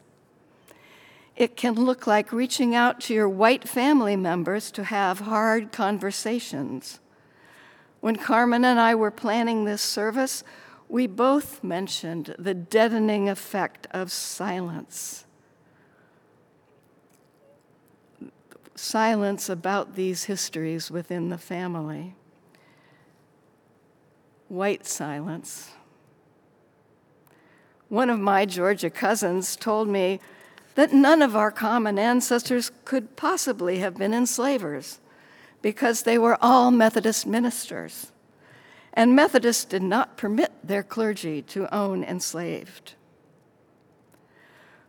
It 1.35 1.57
can 1.57 1.75
look 1.75 2.07
like 2.07 2.31
reaching 2.33 2.77
out 2.77 3.01
to 3.03 3.15
your 3.15 3.29
white 3.29 3.69
family 3.69 4.15
members 4.15 4.71
to 4.71 4.85
have 4.85 5.19
hard 5.19 5.73
conversations. 5.73 7.01
When 7.99 8.15
Carmen 8.15 8.65
and 8.65 8.79
I 8.79 8.95
were 8.95 9.11
planning 9.11 9.65
this 9.65 9.83
service, 9.83 10.45
we 10.89 11.07
both 11.07 11.63
mentioned 11.63 12.35
the 12.39 12.55
deadening 12.55 13.29
effect 13.29 13.87
of 13.91 14.11
silence. 14.11 15.27
Silence 18.75 19.49
about 19.49 19.97
these 19.97 20.25
histories 20.25 20.91
within 20.91 21.29
the 21.29 21.39
family. 21.39 22.15
White 24.49 24.87
silence. 24.87 25.73
One 27.89 28.09
of 28.09 28.19
my 28.19 28.47
Georgia 28.47 28.91
cousins 28.91 29.57
told 29.57 29.89
me 29.89 30.21
that 30.75 30.93
none 30.93 31.23
of 31.23 31.35
our 31.35 31.51
common 31.51 31.99
ancestors 31.99 32.71
could 32.85 33.17
possibly 33.17 33.81
have 33.81 33.97
been 33.97 34.15
enslavers 34.15 35.01
because 35.61 36.03
they 36.03 36.19
were 36.19 36.39
all 36.41 36.71
Methodist 36.71 37.27
ministers 37.27 38.13
and 38.99 39.15
Methodists 39.15 39.65
did 39.65 39.85
not 39.85 40.17
permit 40.17 40.51
their 40.65 40.83
clergy 40.83 41.41
to 41.41 41.73
own 41.73 42.03
enslaved. 42.03 42.95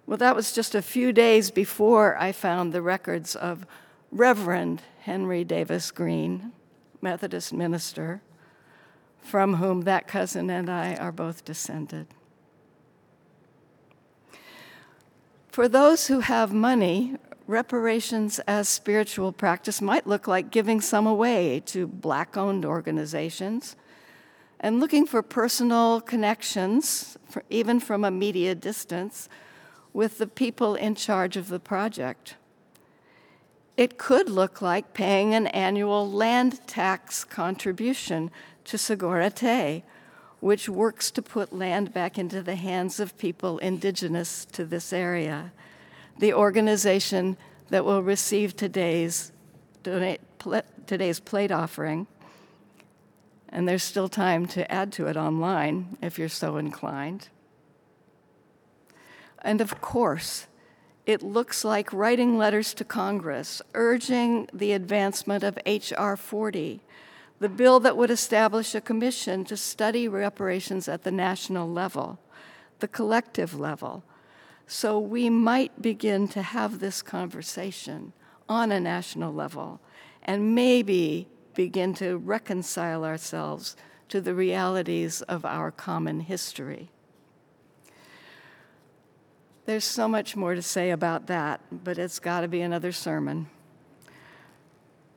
Well, 0.07 0.17
that 0.17 0.35
was 0.35 0.51
just 0.51 0.73
a 0.73 0.81
few 0.81 1.13
days 1.13 1.51
before 1.51 2.17
I 2.17 2.31
found 2.31 2.73
the 2.73 2.81
records 2.81 3.35
of 3.35 3.67
Reverend 4.11 4.81
Henry 5.01 5.43
Davis 5.43 5.91
Green, 5.91 6.53
Methodist 7.03 7.53
minister, 7.53 8.23
from 9.19 9.57
whom 9.57 9.81
that 9.81 10.07
cousin 10.07 10.49
and 10.49 10.71
I 10.71 10.95
are 10.95 11.11
both 11.11 11.45
descended. 11.45 12.07
For 15.49 15.67
those 15.67 16.07
who 16.07 16.21
have 16.21 16.51
money, 16.51 17.15
reparations 17.45 18.39
as 18.47 18.67
spiritual 18.67 19.31
practice 19.31 19.83
might 19.83 20.07
look 20.07 20.27
like 20.27 20.49
giving 20.49 20.81
some 20.81 21.05
away 21.05 21.61
to 21.67 21.85
black 21.85 22.35
owned 22.35 22.65
organizations 22.65 23.75
and 24.59 24.79
looking 24.79 25.05
for 25.05 25.21
personal 25.21 26.01
connections, 26.01 27.17
for, 27.29 27.43
even 27.49 27.79
from 27.79 28.03
a 28.03 28.11
media 28.11 28.55
distance, 28.55 29.29
with 29.93 30.17
the 30.17 30.27
people 30.27 30.75
in 30.75 30.95
charge 30.95 31.37
of 31.37 31.49
the 31.49 31.59
project. 31.59 32.35
It 33.77 33.97
could 33.97 34.29
look 34.29 34.61
like 34.61 34.93
paying 34.93 35.33
an 35.33 35.47
annual 35.47 36.09
land 36.09 36.65
tax 36.67 37.23
contribution 37.23 38.29
to 38.65 38.77
Sogorea 38.77 39.33
Te', 39.33 39.83
which 40.41 40.69
works 40.69 41.11
to 41.11 41.21
put 41.21 41.53
land 41.53 41.93
back 41.93 42.17
into 42.17 42.41
the 42.41 42.55
hands 42.55 42.99
of 42.99 43.17
people 43.17 43.57
indigenous 43.59 44.45
to 44.45 44.65
this 44.65 44.93
area 44.93 45.51
the 46.19 46.33
organization 46.33 47.37
that 47.69 47.85
will 47.85 48.03
receive 48.03 48.55
today's, 48.55 49.31
donate, 49.83 50.21
today's 50.85 51.19
plate 51.19 51.51
offering. 51.51 52.05
And 53.51 53.67
there's 53.67 53.83
still 53.83 54.09
time 54.09 54.45
to 54.47 54.71
add 54.71 54.91
to 54.93 55.07
it 55.07 55.17
online 55.17 55.97
if 56.01 56.19
you're 56.19 56.29
so 56.29 56.57
inclined. 56.57 57.29
And 59.41 59.61
of 59.61 59.81
course, 59.81 60.47
it 61.05 61.23
looks 61.23 61.63
like 61.63 61.91
writing 61.91 62.37
letters 62.37 62.73
to 62.75 62.83
Congress 62.83 63.61
urging 63.73 64.47
the 64.53 64.73
advancement 64.73 65.43
of 65.43 65.57
H.R. 65.65 66.15
40, 66.15 66.81
the 67.39 67.49
bill 67.49 67.79
that 67.79 67.97
would 67.97 68.11
establish 68.11 68.75
a 68.75 68.81
commission 68.81 69.45
to 69.45 69.57
study 69.57 70.07
reparations 70.07 70.87
at 70.87 71.03
the 71.03 71.11
national 71.11 71.67
level, 71.67 72.19
the 72.79 72.87
collective 72.87 73.59
level, 73.59 74.03
so 74.71 74.99
we 74.99 75.31
might 75.31 75.81
begin 75.81 76.27
to 76.27 76.43
have 76.43 76.79
this 76.79 77.01
conversation 77.01 78.13
on 78.47 78.71
a 78.71 78.79
national 78.79 79.33
level 79.33 79.81
and 80.21 80.53
maybe 80.53 81.27
begin 81.59 81.93
to 81.93 82.17
reconcile 82.17 83.03
ourselves 83.03 83.75
to 84.07 84.21
the 84.21 84.33
realities 84.33 85.21
of 85.23 85.43
our 85.43 85.71
common 85.71 86.21
history. 86.21 86.89
There's 89.65 89.83
so 89.83 90.07
much 90.07 90.37
more 90.37 90.55
to 90.55 90.61
say 90.61 90.89
about 90.89 91.27
that, 91.27 91.59
but 91.69 91.97
it's 91.97 92.17
got 92.17 92.41
to 92.41 92.47
be 92.47 92.61
another 92.61 92.93
sermon. 92.93 93.49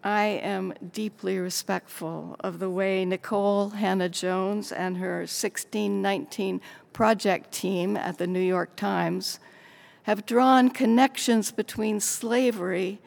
I 0.02 0.24
am 0.24 0.74
deeply 0.92 1.38
respectful 1.38 2.34
of 2.40 2.58
the 2.58 2.68
way 2.68 3.06
Nikole 3.06 3.74
Hannah-Jones 3.74 4.72
and 4.72 4.96
her 4.96 5.18
1619 5.18 6.60
project 6.92 7.52
team 7.52 7.96
at 7.96 8.18
the 8.18 8.26
New 8.26 8.40
York 8.40 8.74
Times 8.74 9.38
have 10.02 10.26
drawn 10.26 10.70
connections 10.70 11.52
between 11.52 12.00
slavery 12.00 13.00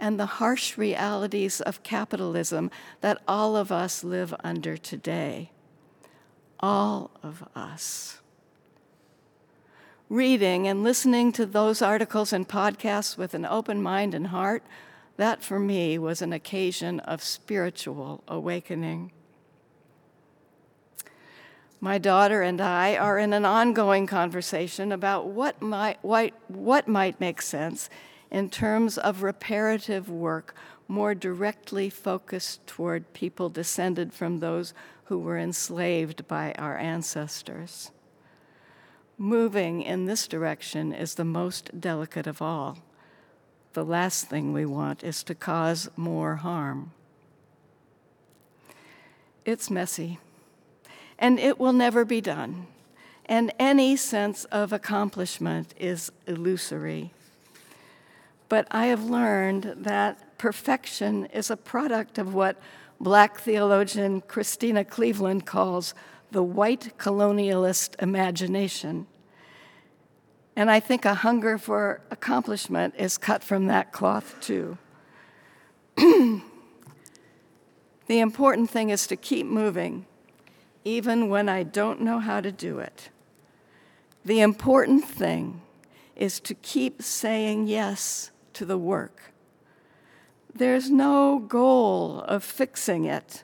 and 0.00 0.18
the 0.18 0.26
harsh 0.26 0.78
realities 0.78 1.60
of 1.60 1.82
capitalism 1.82 2.70
that 3.02 3.22
all 3.28 3.54
of 3.54 3.70
us 3.70 4.02
live 4.02 4.34
under 4.42 4.76
today. 4.76 5.50
All 6.58 7.10
of 7.22 7.46
us. 7.54 8.20
Reading 10.08 10.66
and 10.66 10.82
listening 10.82 11.30
to 11.32 11.46
those 11.46 11.80
articles 11.82 12.32
and 12.32 12.48
podcasts 12.48 13.16
with 13.16 13.34
an 13.34 13.44
open 13.44 13.80
mind 13.80 14.14
and 14.14 14.28
heart 14.28 14.64
that 15.16 15.44
for 15.44 15.60
me 15.60 15.98
was 15.98 16.22
an 16.22 16.32
occasion 16.32 16.98
of 17.00 17.22
spiritual 17.22 18.24
awakening. 18.26 19.12
My 21.78 21.98
daughter 21.98 22.42
and 22.42 22.60
I 22.60 22.96
are 22.96 23.18
in 23.18 23.32
an 23.32 23.44
ongoing 23.44 24.06
conversation 24.06 24.92
about 24.92 25.26
what 25.26 25.62
might, 25.62 25.98
what, 26.02 26.32
what 26.48 26.88
might 26.88 27.20
make 27.20 27.40
sense 27.40 27.88
in 28.30 28.50
terms 28.50 28.98
of 28.98 29.22
reparative 29.22 30.08
work 30.08 30.54
more 30.86 31.14
directly 31.14 31.88
focused 31.88 32.66
toward 32.66 33.12
people 33.12 33.48
descended 33.48 34.12
from 34.12 34.40
those 34.40 34.74
who 35.04 35.18
were 35.18 35.38
enslaved 35.38 36.26
by 36.28 36.52
our 36.58 36.76
ancestors. 36.76 37.90
Moving 39.18 39.82
in 39.82 40.06
this 40.06 40.26
direction 40.26 40.92
is 40.92 41.14
the 41.14 41.24
most 41.24 41.80
delicate 41.80 42.26
of 42.26 42.40
all 42.40 42.78
the 43.72 43.84
last 43.84 44.28
thing 44.28 44.52
we 44.52 44.66
want 44.66 45.04
is 45.04 45.22
to 45.22 45.34
cause 45.34 45.88
more 45.96 46.36
harm. 46.36 46.92
It's 49.44 49.70
messy, 49.70 50.18
and 51.18 51.38
it 51.38 51.58
will 51.58 51.72
never 51.72 52.04
be 52.04 52.20
done, 52.20 52.66
and 53.26 53.52
any 53.58 53.94
sense 53.96 54.44
of 54.46 54.72
accomplishment 54.72 55.72
is 55.78 56.10
illusory. 56.26 57.12
But 58.50 58.66
I 58.72 58.86
have 58.86 59.04
learned 59.04 59.76
that 59.76 60.36
perfection 60.36 61.26
is 61.26 61.50
a 61.52 61.56
product 61.56 62.18
of 62.18 62.34
what 62.34 62.60
black 62.98 63.38
theologian 63.38 64.22
Christena 64.22 64.84
Cleveland 64.84 65.46
calls 65.46 65.94
the 66.32 66.42
white 66.42 66.98
colonialist 66.98 67.94
imagination. 68.02 69.06
And 70.56 70.68
I 70.68 70.80
think 70.80 71.04
a 71.04 71.14
hunger 71.14 71.58
for 71.58 72.00
accomplishment 72.10 72.94
is 72.98 73.16
cut 73.18 73.44
from 73.44 73.66
that 73.68 73.92
cloth, 73.92 74.34
too. 74.40 74.78
the 75.96 76.42
important 78.08 78.68
thing 78.68 78.90
is 78.90 79.06
to 79.06 79.14
keep 79.14 79.46
moving, 79.46 80.06
even 80.84 81.28
when 81.28 81.48
I 81.48 81.62
don't 81.62 82.00
know 82.00 82.18
how 82.18 82.40
to 82.40 82.50
do 82.50 82.80
it. 82.80 83.10
The 84.24 84.40
important 84.40 85.04
thing 85.04 85.62
is 86.16 86.40
to 86.40 86.54
keep 86.54 87.00
saying 87.00 87.68
yes 87.68 88.32
to 88.60 88.64
the 88.64 88.78
work. 88.78 89.32
There's 90.54 90.90
no 90.90 91.38
goal 91.40 92.20
of 92.20 92.44
fixing 92.44 93.04
it 93.04 93.42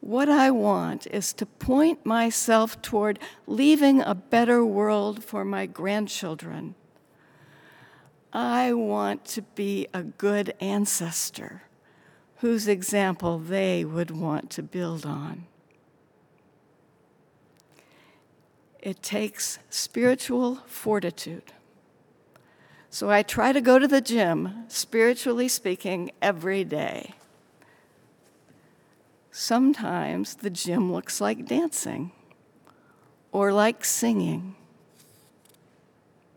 what 0.00 0.30
I 0.30 0.50
want 0.50 1.06
is 1.08 1.32
to 1.34 1.46
point 1.46 2.06
myself 2.06 2.80
toward 2.80 3.18
leaving 3.46 4.00
a 4.00 4.14
better 4.14 4.64
world 4.64 5.22
for 5.22 5.44
my 5.44 5.66
grandchildren. 5.66 6.74
I 8.32 8.72
want 8.72 9.26
to 9.26 9.42
be 9.42 9.88
a 9.92 10.02
good 10.02 10.54
ancestor 10.60 11.62
whose 12.36 12.66
example 12.66 13.38
they 13.38 13.84
would 13.84 14.10
want 14.10 14.48
to 14.50 14.62
build 14.62 15.04
on. 15.04 15.46
It 18.78 19.02
takes 19.02 19.58
spiritual 19.68 20.56
fortitude. 20.66 21.52
So 22.92 23.08
I 23.08 23.22
try 23.22 23.52
to 23.52 23.60
go 23.60 23.78
to 23.78 23.86
the 23.86 24.00
gym, 24.00 24.64
spiritually 24.66 25.46
speaking, 25.46 26.10
every 26.20 26.64
day. 26.64 27.14
Sometimes 29.30 30.34
the 30.34 30.50
gym 30.50 30.92
looks 30.92 31.20
like 31.20 31.46
dancing 31.46 32.10
or 33.30 33.52
like 33.52 33.84
singing. 33.84 34.56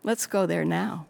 Let's 0.04 0.28
go 0.28 0.46
there 0.46 0.64
now. 0.64 1.08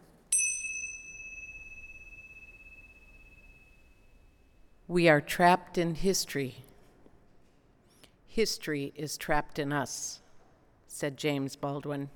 We 4.88 5.10
are 5.10 5.20
trapped 5.20 5.76
in 5.76 5.94
history. 5.94 6.64
History 8.26 8.94
is 8.96 9.18
trapped 9.18 9.58
in 9.58 9.74
us, 9.74 10.20
said 10.86 11.18
James 11.18 11.54
Baldwin. 11.54 12.08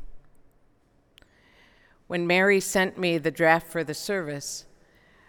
When 2.09 2.27
Mary 2.27 2.59
sent 2.59 2.99
me 2.99 3.19
the 3.19 3.31
draft 3.31 3.71
for 3.71 3.85
the 3.85 3.95
service, 3.95 4.65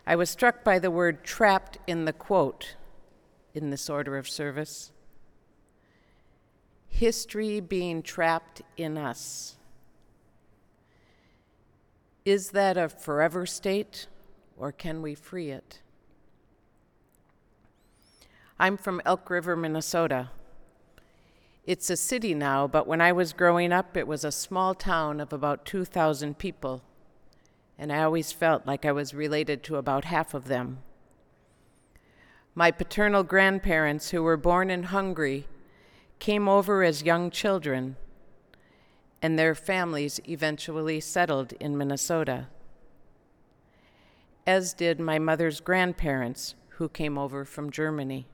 I 0.08 0.16
was 0.16 0.30
struck 0.30 0.64
by 0.64 0.80
the 0.80 0.90
word 0.90 1.24
trapped 1.24 1.78
in 1.86 2.06
the 2.06 2.14
quote 2.14 2.78
in 3.54 3.70
this 3.70 3.90
order 3.90 4.18
of 4.18 4.30
service. 4.30 4.92
History 6.88 7.60
being 7.60 8.02
trapped 8.02 8.62
in 8.78 8.98
us. 8.98 9.58
Is 12.24 12.52
that 12.52 12.78
a 12.78 12.88
forever 12.88 13.46
state, 13.46 14.08
or 14.58 14.72
can 14.72 15.02
we 15.02 15.16
free 15.16 15.52
it? 15.52 15.82
I'm 18.58 18.78
from 18.78 19.02
Elk 19.06 19.30
River, 19.30 19.56
Minnesota. 19.58 20.30
It's 21.70 21.92
a 21.92 21.96
city 21.96 22.34
now, 22.34 22.66
but 22.66 22.88
when 22.88 23.00
I 23.00 23.12
was 23.12 23.32
growing 23.32 23.72
up, 23.72 23.96
it 23.96 24.08
was 24.08 24.24
a 24.24 24.32
small 24.32 24.74
town 24.74 25.20
of 25.20 25.32
about 25.32 25.66
2,000 25.66 26.40
people, 26.40 26.82
and 27.78 27.94
I 27.94 28.02
always 28.02 28.32
felt 28.32 28.66
like 28.66 28.86
I 28.86 28.92
was 28.92 29.14
related 29.14 29.62
to 29.66 29.76
about 29.76 30.06
half 30.06 30.34
of 30.34 30.46
them. 30.46 30.80
My 32.56 32.72
paternal 32.72 33.22
grandparents, 33.22 34.10
who 34.10 34.24
were 34.24 34.36
born 34.36 34.72
in 34.72 34.82
Hungary, 34.82 35.46
came 36.18 36.50
over 36.50 36.82
as 36.84 37.04
young 37.04 37.30
children, 37.30 37.98
and 39.22 39.38
their 39.38 39.54
families 39.54 40.20
eventually 40.28 41.00
settled 41.00 41.54
in 41.60 41.78
Minnesota, 41.78 42.48
as 44.48 44.74
did 44.74 45.00
my 45.00 45.20
mother's 45.20 45.62
grandparents, 45.62 46.56
who 46.78 46.90
came 46.90 47.16
over 47.16 47.46
from 47.46 47.70
Germany. 47.70 48.26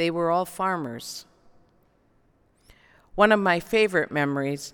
They 0.00 0.10
were 0.10 0.30
all 0.30 0.46
farmers. 0.46 1.26
One 3.16 3.32
of 3.32 3.38
my 3.38 3.60
favorite 3.60 4.10
memories 4.10 4.72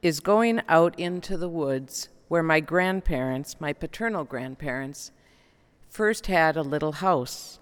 is 0.00 0.20
going 0.20 0.62
out 0.68 0.96
into 0.96 1.36
the 1.36 1.48
woods 1.48 2.08
where 2.28 2.40
my 2.44 2.60
grandparents, 2.60 3.60
my 3.60 3.72
paternal 3.72 4.22
grandparents, 4.22 5.10
first 5.88 6.28
had 6.28 6.56
a 6.56 6.62
little 6.62 6.92
house. 6.92 7.58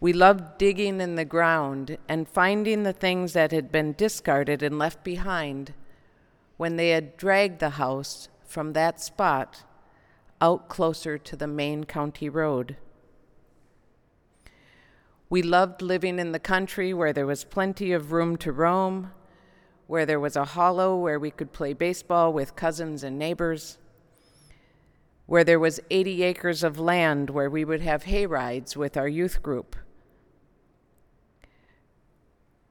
We 0.00 0.12
loved 0.12 0.58
digging 0.58 1.00
in 1.00 1.14
the 1.14 1.24
ground 1.24 1.96
and 2.06 2.28
finding 2.28 2.82
the 2.82 2.92
things 2.92 3.32
that 3.32 3.52
had 3.52 3.72
been 3.72 3.94
discarded 3.94 4.62
and 4.62 4.78
left 4.78 5.02
behind 5.02 5.72
when 6.58 6.76
they 6.76 6.90
had 6.90 7.16
dragged 7.16 7.58
the 7.58 7.80
house 7.80 8.28
from 8.44 8.74
that 8.74 9.00
spot 9.00 9.64
out 10.42 10.68
closer 10.68 11.16
to 11.16 11.36
the 11.36 11.46
main 11.46 11.84
county 11.84 12.28
road. 12.28 12.76
We 15.32 15.40
loved 15.40 15.80
living 15.80 16.18
in 16.18 16.32
the 16.32 16.38
country 16.38 16.92
where 16.92 17.14
there 17.14 17.24
was 17.24 17.42
plenty 17.44 17.92
of 17.92 18.12
room 18.12 18.36
to 18.36 18.52
roam, 18.52 19.12
where 19.86 20.04
there 20.04 20.20
was 20.20 20.36
a 20.36 20.44
hollow 20.44 20.94
where 20.94 21.18
we 21.18 21.30
could 21.30 21.54
play 21.54 21.72
baseball 21.72 22.34
with 22.34 22.54
cousins 22.54 23.02
and 23.02 23.18
neighbors, 23.18 23.78
where 25.24 25.42
there 25.42 25.58
was 25.58 25.80
80 25.88 26.22
acres 26.22 26.62
of 26.62 26.78
land 26.78 27.30
where 27.30 27.48
we 27.48 27.64
would 27.64 27.80
have 27.80 28.02
hay 28.02 28.26
rides 28.26 28.76
with 28.76 28.94
our 28.98 29.08
youth 29.08 29.42
group. 29.42 29.74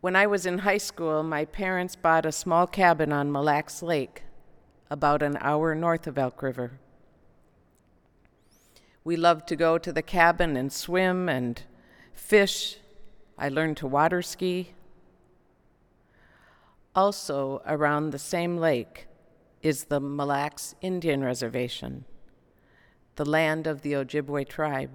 When 0.01 0.15
I 0.15 0.27
was 0.27 0.45
in 0.45 0.59
high 0.59 0.77
school, 0.77 1.23
my 1.23 1.45
parents 1.45 1.95
bought 1.95 2.27
a 2.27 2.31
small 2.31 2.67
cabin 2.67 3.11
on 3.11 3.31
Mille 3.31 3.41
Lacs 3.41 3.81
Lake, 3.81 4.21
about 4.87 5.23
an 5.23 5.35
hour 5.41 5.73
north 5.73 6.05
of 6.05 6.19
Elk 6.19 6.43
River. 6.43 6.73
We 9.03 9.15
loved 9.15 9.47
to 9.47 9.55
go 9.55 9.79
to 9.79 9.91
the 9.91 10.03
cabin 10.03 10.55
and 10.55 10.71
swim 10.71 11.27
and 11.27 11.63
fish. 12.13 12.77
I 13.37 13.49
learned 13.49 13.77
to 13.77 13.87
water 13.87 14.21
ski. 14.21 14.73
Also, 16.95 17.61
around 17.65 18.09
the 18.09 18.19
same 18.19 18.57
lake 18.57 19.07
is 19.61 19.85
the 19.85 19.99
Mille 19.99 20.27
Lacs 20.27 20.75
Indian 20.81 21.23
Reservation, 21.23 22.05
the 23.15 23.25
land 23.25 23.67
of 23.67 23.81
the 23.81 23.93
Ojibwe 23.93 24.47
tribe. 24.47 24.91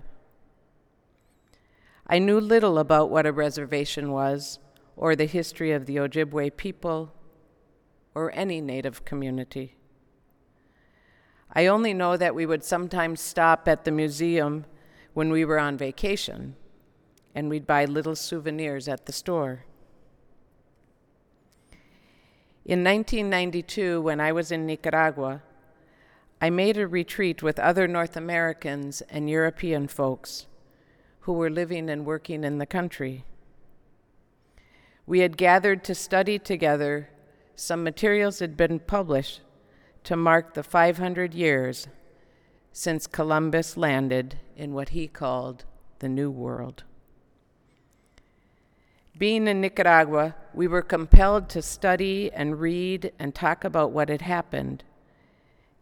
I 2.07 2.19
knew 2.19 2.39
little 2.39 2.79
about 2.79 3.11
what 3.11 3.27
a 3.27 3.33
reservation 3.33 4.13
was, 4.13 4.59
or 4.97 5.17
the 5.17 5.27
history 5.27 5.73
of 5.73 5.87
the 5.87 5.97
Ojibwe 5.97 6.57
people, 6.57 7.13
or 8.15 8.33
any 8.35 8.61
Native 8.61 9.05
community. 9.05 9.77
I 11.53 11.67
only 11.67 11.95
know 11.95 12.17
that 12.17 12.35
we 12.35 12.47
would 12.47 12.65
sometimes 12.65 13.21
stop 13.21 13.67
at 13.67 13.85
the 13.85 13.91
museum 13.91 14.67
when 15.15 15.31
we 15.31 15.45
were 15.45 15.59
on 15.59 15.79
vacation, 15.79 16.57
and 17.37 17.51
we'd 17.51 17.66
buy 17.66 17.85
little 17.85 18.16
souvenirs 18.16 18.88
at 18.88 19.05
the 19.05 19.12
store. 19.12 19.66
In 22.64 22.83
1992, 22.83 24.01
when 24.01 24.20
I 24.20 24.33
was 24.33 24.51
in 24.51 24.64
Nicaragua, 24.64 25.42
I 26.40 26.49
made 26.49 26.79
a 26.79 26.88
retreat 26.88 27.42
with 27.42 27.59
other 27.59 27.87
North 27.87 28.16
Americans 28.16 29.03
and 29.11 29.29
European 29.29 29.87
folks 29.87 30.46
who 31.20 31.35
were 31.35 31.51
living 31.51 31.90
and 31.90 32.07
working 32.07 32.42
in 32.42 32.57
the 32.57 32.64
country. 32.64 33.25
We 35.05 35.20
had 35.20 35.37
gathered 35.37 35.85
to 35.85 35.94
study 35.94 36.38
together 36.38 37.11
some 37.55 37.85
materials 37.85 38.38
had 38.38 38.57
been 38.57 38.81
published 38.81 39.42
to 40.05 40.16
mark 40.16 40.55
the 40.55 40.62
500 40.62 41.35
years 41.35 41.87
since 42.72 43.07
Columbus 43.07 43.77
landed 43.77 44.38
in 44.57 44.72
what 44.72 44.90
he 44.90 45.07
called 45.07 45.64
the 45.99 46.09
New 46.09 46.31
World. 46.31 46.85
Being 49.19 49.49
in 49.49 49.63
Nicaragua, 49.63 50.35
we 50.53 50.69
were 50.69 50.83
compelled 50.83 51.49
to 51.51 51.63
study 51.63 52.31
and 52.33 52.61
read 52.61 53.13
and 53.19 53.35
talk 53.35 53.65
about 53.65 53.93
what 53.93 54.11
had 54.11 54.21
happened 54.21 54.85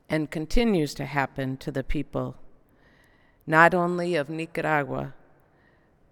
and 0.08 0.30
continues 0.30 0.94
to 0.94 1.04
happen 1.04 1.56
to 1.56 1.72
the 1.72 1.82
people, 1.82 2.36
not 3.44 3.74
only 3.74 4.14
of 4.14 4.28
Nicaragua, 4.28 5.14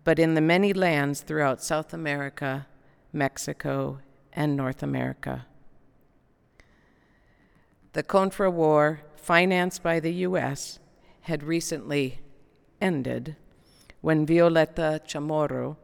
but 0.03 0.19
in 0.19 0.35
the 0.35 0.41
many 0.41 0.73
lands 0.73 1.21
throughout 1.21 1.63
South 1.63 1.95
America, 1.95 2.67
Mexico, 3.13 4.01
and 4.33 4.57
North 4.57 4.83
America. 4.83 5.47
The 7.93 8.03
Contra 8.03 8.51
War, 8.51 9.03
financed 9.15 9.81
by 9.83 10.01
the 10.01 10.13
U.S., 10.27 10.81
had 11.23 11.45
recently 11.45 12.19
ended 12.81 13.37
when 14.01 14.27
Violeta 14.27 15.01
Chamorro, 15.07 15.77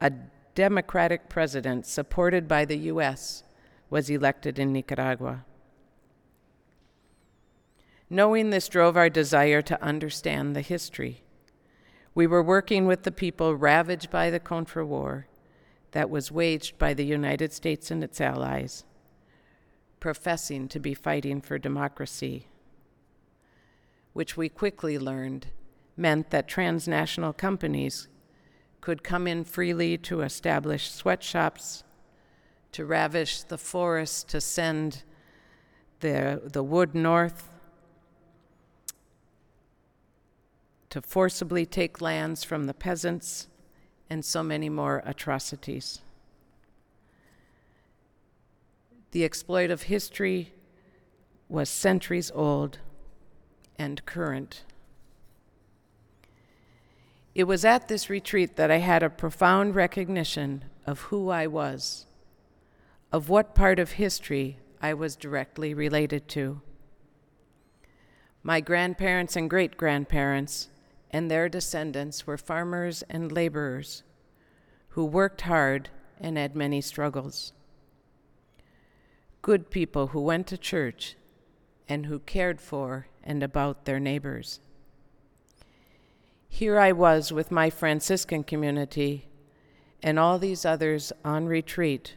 a 0.00 0.10
Democratic 0.56 1.28
president 1.28 1.84
supported 1.84 2.48
by 2.48 2.64
the 2.64 2.78
U.S., 2.88 3.42
was 3.90 4.08
elected 4.08 4.58
in 4.58 4.72
Nicaragua. 4.72 5.44
Knowing 8.08 8.48
this 8.48 8.66
drove 8.66 8.96
our 8.96 9.10
desire 9.10 9.60
to 9.60 9.82
understand 9.82 10.56
the 10.56 10.62
history. 10.62 11.22
We 12.14 12.26
were 12.26 12.42
working 12.42 12.86
with 12.86 13.02
the 13.02 13.12
people 13.12 13.54
ravaged 13.54 14.10
by 14.10 14.30
the 14.30 14.40
Contra 14.40 14.86
War 14.86 15.26
that 15.90 16.08
was 16.08 16.32
waged 16.32 16.78
by 16.78 16.94
the 16.94 17.04
United 17.04 17.52
States 17.52 17.90
and 17.90 18.02
its 18.02 18.18
allies 18.18 18.84
professing 20.00 20.68
to 20.68 20.80
be 20.80 20.94
fighting 20.94 21.42
for 21.42 21.58
democracy, 21.58 22.46
which 24.14 24.38
we 24.38 24.48
quickly 24.48 24.98
learned 24.98 25.48
meant 25.98 26.30
that 26.30 26.48
transnational 26.48 27.34
companies 27.34 28.08
could 28.86 29.02
come 29.02 29.26
in 29.26 29.42
freely 29.42 29.98
to 29.98 30.20
establish 30.20 30.92
sweatshops, 30.92 31.82
to 32.70 32.84
ravish 32.84 33.42
the 33.42 33.58
forests, 33.58 34.22
to 34.22 34.40
send 34.40 35.02
the, 35.98 36.40
the 36.44 36.62
wood 36.62 36.94
north, 36.94 37.48
to 40.88 41.02
forcibly 41.02 41.66
take 41.66 42.00
lands 42.00 42.44
from 42.44 42.66
the 42.66 42.72
peasants, 42.72 43.48
and 44.08 44.24
so 44.24 44.40
many 44.40 44.68
more 44.68 45.02
atrocities. 45.04 46.00
The 49.10 49.24
exploit 49.24 49.72
of 49.72 49.82
history 49.82 50.52
was 51.48 51.68
centuries 51.68 52.30
old 52.32 52.78
and 53.80 54.06
current. 54.06 54.62
It 57.36 57.44
was 57.44 57.66
at 57.66 57.88
this 57.88 58.08
retreat 58.08 58.56
that 58.56 58.70
I 58.70 58.78
had 58.78 59.02
a 59.02 59.10
profound 59.10 59.74
recognition 59.74 60.64
of 60.86 61.00
who 61.00 61.28
I 61.28 61.46
was, 61.46 62.06
of 63.12 63.28
what 63.28 63.54
part 63.54 63.78
of 63.78 63.92
history 63.92 64.56
I 64.80 64.94
was 64.94 65.16
directly 65.16 65.74
related 65.74 66.28
to. 66.28 66.62
My 68.42 68.62
grandparents 68.62 69.36
and 69.36 69.50
great 69.50 69.76
grandparents 69.76 70.70
and 71.10 71.30
their 71.30 71.50
descendants 71.50 72.26
were 72.26 72.38
farmers 72.38 73.04
and 73.10 73.30
laborers 73.30 74.02
who 74.88 75.04
worked 75.04 75.42
hard 75.42 75.90
and 76.18 76.38
had 76.38 76.56
many 76.56 76.80
struggles 76.80 77.52
good 79.42 79.70
people 79.70 80.06
who 80.06 80.22
went 80.22 80.46
to 80.46 80.56
church 80.56 81.16
and 81.86 82.06
who 82.06 82.18
cared 82.20 82.62
for 82.62 83.08
and 83.22 83.42
about 83.42 83.84
their 83.84 84.00
neighbors. 84.00 84.58
Here 86.48 86.78
I 86.78 86.92
was 86.92 87.32
with 87.32 87.50
my 87.50 87.70
Franciscan 87.70 88.44
community 88.44 89.28
and 90.02 90.18
all 90.18 90.38
these 90.38 90.64
others 90.64 91.12
on 91.24 91.46
retreat 91.46 92.16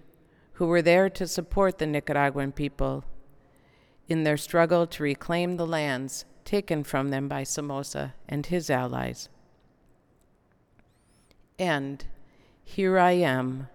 who 0.53 0.65
were 0.65 0.81
there 0.81 1.09
to 1.09 1.27
support 1.27 1.77
the 1.77 1.87
Nicaraguan 1.87 2.51
people 2.51 3.03
in 4.07 4.23
their 4.23 4.37
struggle 4.37 4.85
to 4.87 5.03
reclaim 5.03 5.57
the 5.57 5.67
lands 5.67 6.25
taken 6.43 6.83
from 6.83 7.09
them 7.09 7.27
by 7.27 7.43
Somoza 7.43 8.13
and 8.27 8.45
his 8.45 8.69
allies. 8.69 9.29
And 11.57 12.05
here 12.63 12.97
I 12.97 13.11
am, 13.11 13.67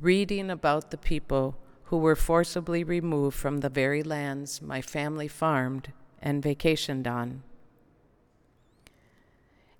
reading 0.00 0.50
about 0.50 0.90
the 0.90 0.98
people 0.98 1.56
who 1.84 1.98
were 1.98 2.16
forcibly 2.16 2.84
removed 2.84 3.36
from 3.36 3.58
the 3.58 3.68
very 3.68 4.02
lands 4.02 4.62
my 4.62 4.80
family 4.80 5.28
farmed 5.28 5.92
and 6.22 6.42
vacationed 6.42 7.06
on. 7.06 7.42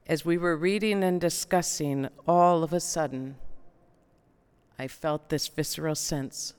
As 0.07 0.25
we 0.25 0.37
were 0.37 0.57
reading 0.57 1.05
and 1.05 1.21
discussing, 1.21 2.09
all 2.27 2.63
of 2.63 2.73
a 2.73 2.81
sudden, 2.81 3.37
I 4.79 4.89
felt 4.89 5.29
this 5.29 5.49
visceral 5.49 5.95
sense 5.95 6.55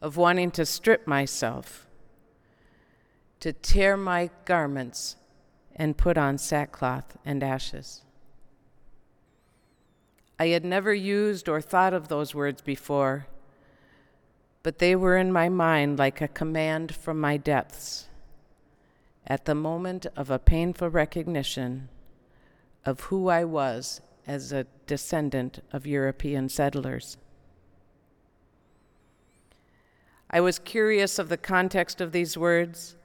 of 0.00 0.16
wanting 0.16 0.50
to 0.52 0.66
strip 0.66 1.06
myself, 1.06 1.86
to 3.40 3.52
tear 3.52 3.96
my 3.96 4.30
garments, 4.44 5.16
and 5.76 5.96
put 5.96 6.18
on 6.18 6.38
sackcloth 6.38 7.16
and 7.24 7.42
ashes. 7.42 8.02
I 10.38 10.48
had 10.48 10.64
never 10.64 10.92
used 10.92 11.48
or 11.48 11.60
thought 11.60 11.94
of 11.94 12.08
those 12.08 12.34
words 12.34 12.60
before 12.60 13.26
but 14.64 14.78
they 14.78 14.96
were 14.96 15.16
in 15.18 15.30
my 15.30 15.48
mind 15.48 15.98
like 15.98 16.20
a 16.22 16.26
command 16.26 16.92
from 16.96 17.20
my 17.20 17.36
depths. 17.36 18.08
At 19.26 19.44
the 19.44 19.54
moment 19.54 20.06
of 20.16 20.30
a 20.30 20.38
painful 20.38 20.88
recognition 20.88 21.90
of 22.84 23.00
who 23.00 23.28
I 23.28 23.44
was 23.44 24.00
as 24.26 24.52
a 24.52 24.66
descendant 24.86 25.62
of 25.72 25.86
European 25.86 26.48
settlers. 26.48 27.16
I 30.30 30.40
was 30.40 30.58
curious 30.58 31.18
of 31.18 31.28
the 31.28 31.36
context 31.36 32.00
of 32.00 32.12
these 32.12 32.36
words 32.36 32.96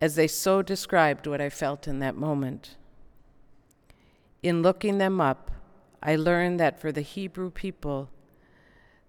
as 0.00 0.16
they 0.16 0.26
so 0.26 0.62
described 0.62 1.26
what 1.26 1.40
I 1.40 1.48
felt 1.48 1.86
in 1.86 2.00
that 2.00 2.16
moment. 2.16 2.76
In 4.42 4.60
looking 4.60 4.98
them 4.98 5.20
up, 5.20 5.50
I 6.02 6.16
learned 6.16 6.60
that 6.60 6.78
for 6.78 6.92
the 6.92 7.00
Hebrew 7.00 7.50
people, 7.50 8.10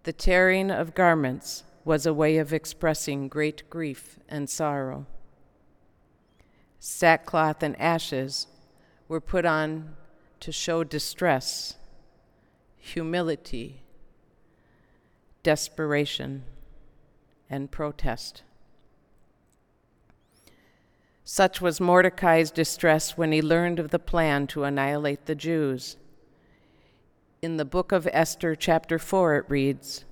the 0.03 0.13
tearing 0.13 0.69
of 0.71 0.95
garments 0.95 1.63
was 1.83 2.05
a 2.05 2.13
way 2.13 2.37
of 2.37 2.53
expressing 2.53 3.27
great 3.27 3.69
grief 3.69 4.17
and 4.29 4.49
sorrow. 4.49 5.05
Sackcloth 6.79 7.63
and 7.63 7.79
ashes 7.81 8.47
were 9.07 9.21
put 9.21 9.45
on 9.45 9.95
to 10.39 10.51
show 10.51 10.83
distress, 10.83 11.75
humility, 12.77 13.81
desperation, 15.43 16.43
and 17.49 17.71
protest. 17.71 18.43
Such 21.23 21.59
was 21.59 21.81
Mordecai's 21.81 22.51
distress 22.51 23.17
when 23.17 23.31
he 23.31 23.41
learned 23.41 23.79
of 23.79 23.89
the 23.89 23.99
plan 23.99 24.45
to 24.47 24.63
annihilate 24.63 25.25
the 25.25 25.35
Jews. 25.35 25.97
In 27.41 27.57
the 27.57 27.65
book 27.65 27.91
of 27.91 28.07
Esther, 28.11 28.55
chapter 28.55 28.99
4, 28.99 29.37
it 29.37 29.45
reads 29.47 30.05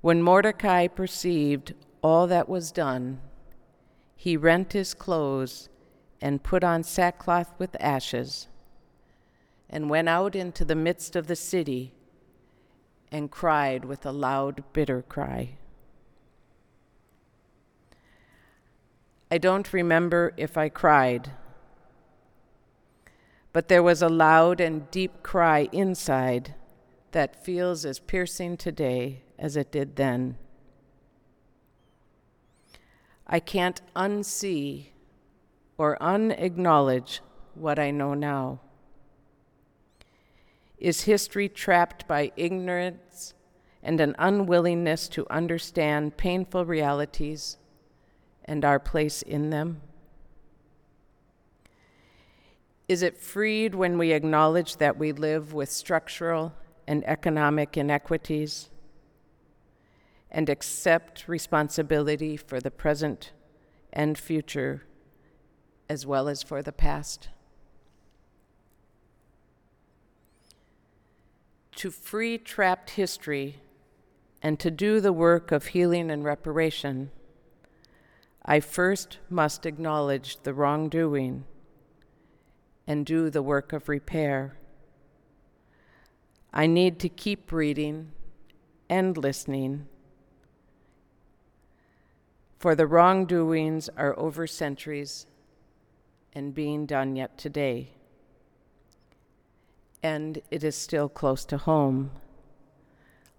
When 0.00 0.22
Mordecai 0.22 0.86
perceived 0.86 1.74
all 2.02 2.26
that 2.26 2.48
was 2.48 2.72
done, 2.72 3.20
he 4.14 4.36
rent 4.36 4.72
his 4.72 4.94
clothes 4.94 5.68
and 6.20 6.42
put 6.42 6.64
on 6.64 6.82
sackcloth 6.82 7.52
with 7.58 7.76
ashes, 7.80 8.48
and 9.68 9.90
went 9.90 10.08
out 10.08 10.34
into 10.34 10.64
the 10.64 10.74
midst 10.74 11.16
of 11.16 11.26
the 11.26 11.36
city 11.36 11.92
and 13.12 13.30
cried 13.30 13.84
with 13.84 14.04
a 14.06 14.12
loud, 14.12 14.64
bitter 14.72 15.02
cry. 15.02 15.56
I 19.30 19.38
don't 19.38 19.72
remember 19.72 20.32
if 20.36 20.56
I 20.56 20.68
cried, 20.68 21.30
but 23.52 23.68
there 23.68 23.82
was 23.82 24.02
a 24.02 24.08
loud 24.08 24.60
and 24.60 24.90
deep 24.90 25.22
cry 25.22 25.68
inside 25.72 26.54
that 27.12 27.44
feels 27.44 27.84
as 27.84 27.98
piercing 27.98 28.56
today 28.56 29.22
as 29.38 29.56
it 29.56 29.72
did 29.72 29.96
then. 29.96 30.36
I 33.26 33.40
can't 33.40 33.80
unsee 33.96 34.90
or 35.78 36.02
unacknowledge 36.02 37.20
what 37.54 37.78
I 37.78 37.90
know 37.90 38.14
now. 38.14 38.60
Is 40.78 41.02
history 41.02 41.48
trapped 41.48 42.06
by 42.06 42.32
ignorance 42.36 43.34
and 43.82 44.00
an 44.00 44.14
unwillingness 44.18 45.08
to 45.08 45.26
understand 45.30 46.16
painful 46.16 46.64
realities 46.64 47.56
and 48.44 48.64
our 48.64 48.78
place 48.78 49.22
in 49.22 49.50
them? 49.50 49.80
Is 52.88 53.02
it 53.02 53.16
freed 53.16 53.74
when 53.74 53.98
we 53.98 54.12
acknowledge 54.12 54.76
that 54.76 54.96
we 54.96 55.12
live 55.12 55.52
with 55.52 55.70
structural 55.70 56.52
and 56.86 57.04
economic 57.04 57.76
inequities 57.76 58.70
and 60.30 60.48
accept 60.48 61.26
responsibility 61.26 62.36
for 62.36 62.60
the 62.60 62.70
present 62.70 63.32
and 63.92 64.16
future 64.16 64.84
as 65.88 66.06
well 66.06 66.28
as 66.28 66.42
for 66.42 66.62
the 66.62 66.72
past? 66.72 67.28
To 71.76 71.90
free 71.90 72.38
trapped 72.38 72.90
history 72.90 73.56
and 74.42 74.58
to 74.60 74.70
do 74.70 75.00
the 75.00 75.12
work 75.12 75.52
of 75.52 75.66
healing 75.66 76.10
and 76.10 76.24
reparation, 76.24 77.10
I 78.44 78.60
first 78.60 79.18
must 79.28 79.66
acknowledge 79.66 80.38
the 80.42 80.54
wrongdoing 80.54 81.44
and 82.86 83.04
do 83.04 83.28
the 83.28 83.42
work 83.42 83.72
of 83.72 83.88
repair. 83.88 84.56
I 86.52 86.66
need 86.66 86.98
to 87.00 87.08
keep 87.08 87.52
reading 87.52 88.12
and 88.88 89.16
listening, 89.16 89.88
for 92.58 92.74
the 92.74 92.86
wrongdoings 92.86 93.90
are 93.96 94.18
over 94.18 94.46
centuries 94.46 95.26
and 96.36 96.54
being 96.54 96.86
done 96.86 97.16
yet 97.16 97.36
today. 97.36 97.88
And 100.04 100.40
it 100.52 100.62
is 100.62 100.76
still 100.76 101.08
close 101.08 101.44
to 101.46 101.58
home 101.58 102.12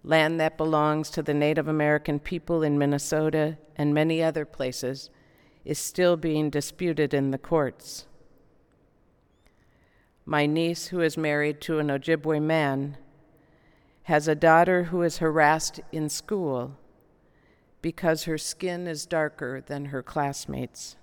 land 0.04 0.40
that 0.40 0.56
belongs 0.56 1.10
to 1.10 1.22
the 1.22 1.34
Native 1.34 1.68
American 1.68 2.18
people 2.18 2.62
in 2.62 2.78
Minnesota 2.78 3.58
and 3.76 3.92
many 3.92 4.22
other 4.22 4.44
places, 4.44 5.10
is 5.64 5.78
still 5.78 6.16
being 6.16 6.50
disputed 6.50 7.12
in 7.12 7.30
the 7.30 7.38
courts. 7.38 8.06
My 10.24 10.46
niece, 10.46 10.86
who 10.88 11.00
is 11.00 11.16
married 11.16 11.60
to 11.62 11.78
an 11.78 11.88
Ojibwe 11.88 12.40
man, 12.40 12.96
has 14.04 14.28
a 14.28 14.34
daughter 14.34 14.84
who 14.84 15.02
is 15.02 15.18
harassed 15.18 15.80
in 15.92 16.08
school 16.08 16.76
because 17.82 18.24
her 18.24 18.38
skin 18.38 18.86
is 18.86 19.04
darker 19.04 19.60
than 19.60 19.86
her 19.86 20.02
classmates. 20.02 20.96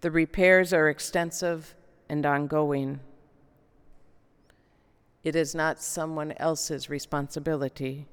The 0.00 0.10
repairs 0.10 0.72
are 0.72 0.88
extensive 0.88 1.74
and 2.08 2.24
ongoing. 2.24 3.00
It 5.22 5.36
is 5.36 5.54
not 5.54 5.82
someone 5.82 6.32
else's 6.38 6.88
responsibility. 6.88 8.06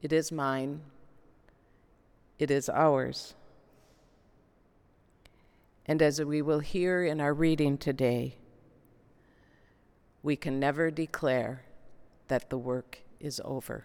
It 0.00 0.12
is 0.12 0.32
mine. 0.32 0.80
It 2.38 2.50
is 2.50 2.68
ours. 2.68 3.34
And 5.86 6.00
as 6.00 6.22
we 6.22 6.40
will 6.40 6.60
hear 6.60 7.04
in 7.04 7.20
our 7.20 7.34
reading 7.34 7.76
today, 7.76 8.36
we 10.22 10.36
can 10.36 10.58
never 10.58 10.90
declare 10.90 11.64
that 12.28 12.48
the 12.48 12.56
work 12.56 13.00
is 13.20 13.40
over. 13.44 13.84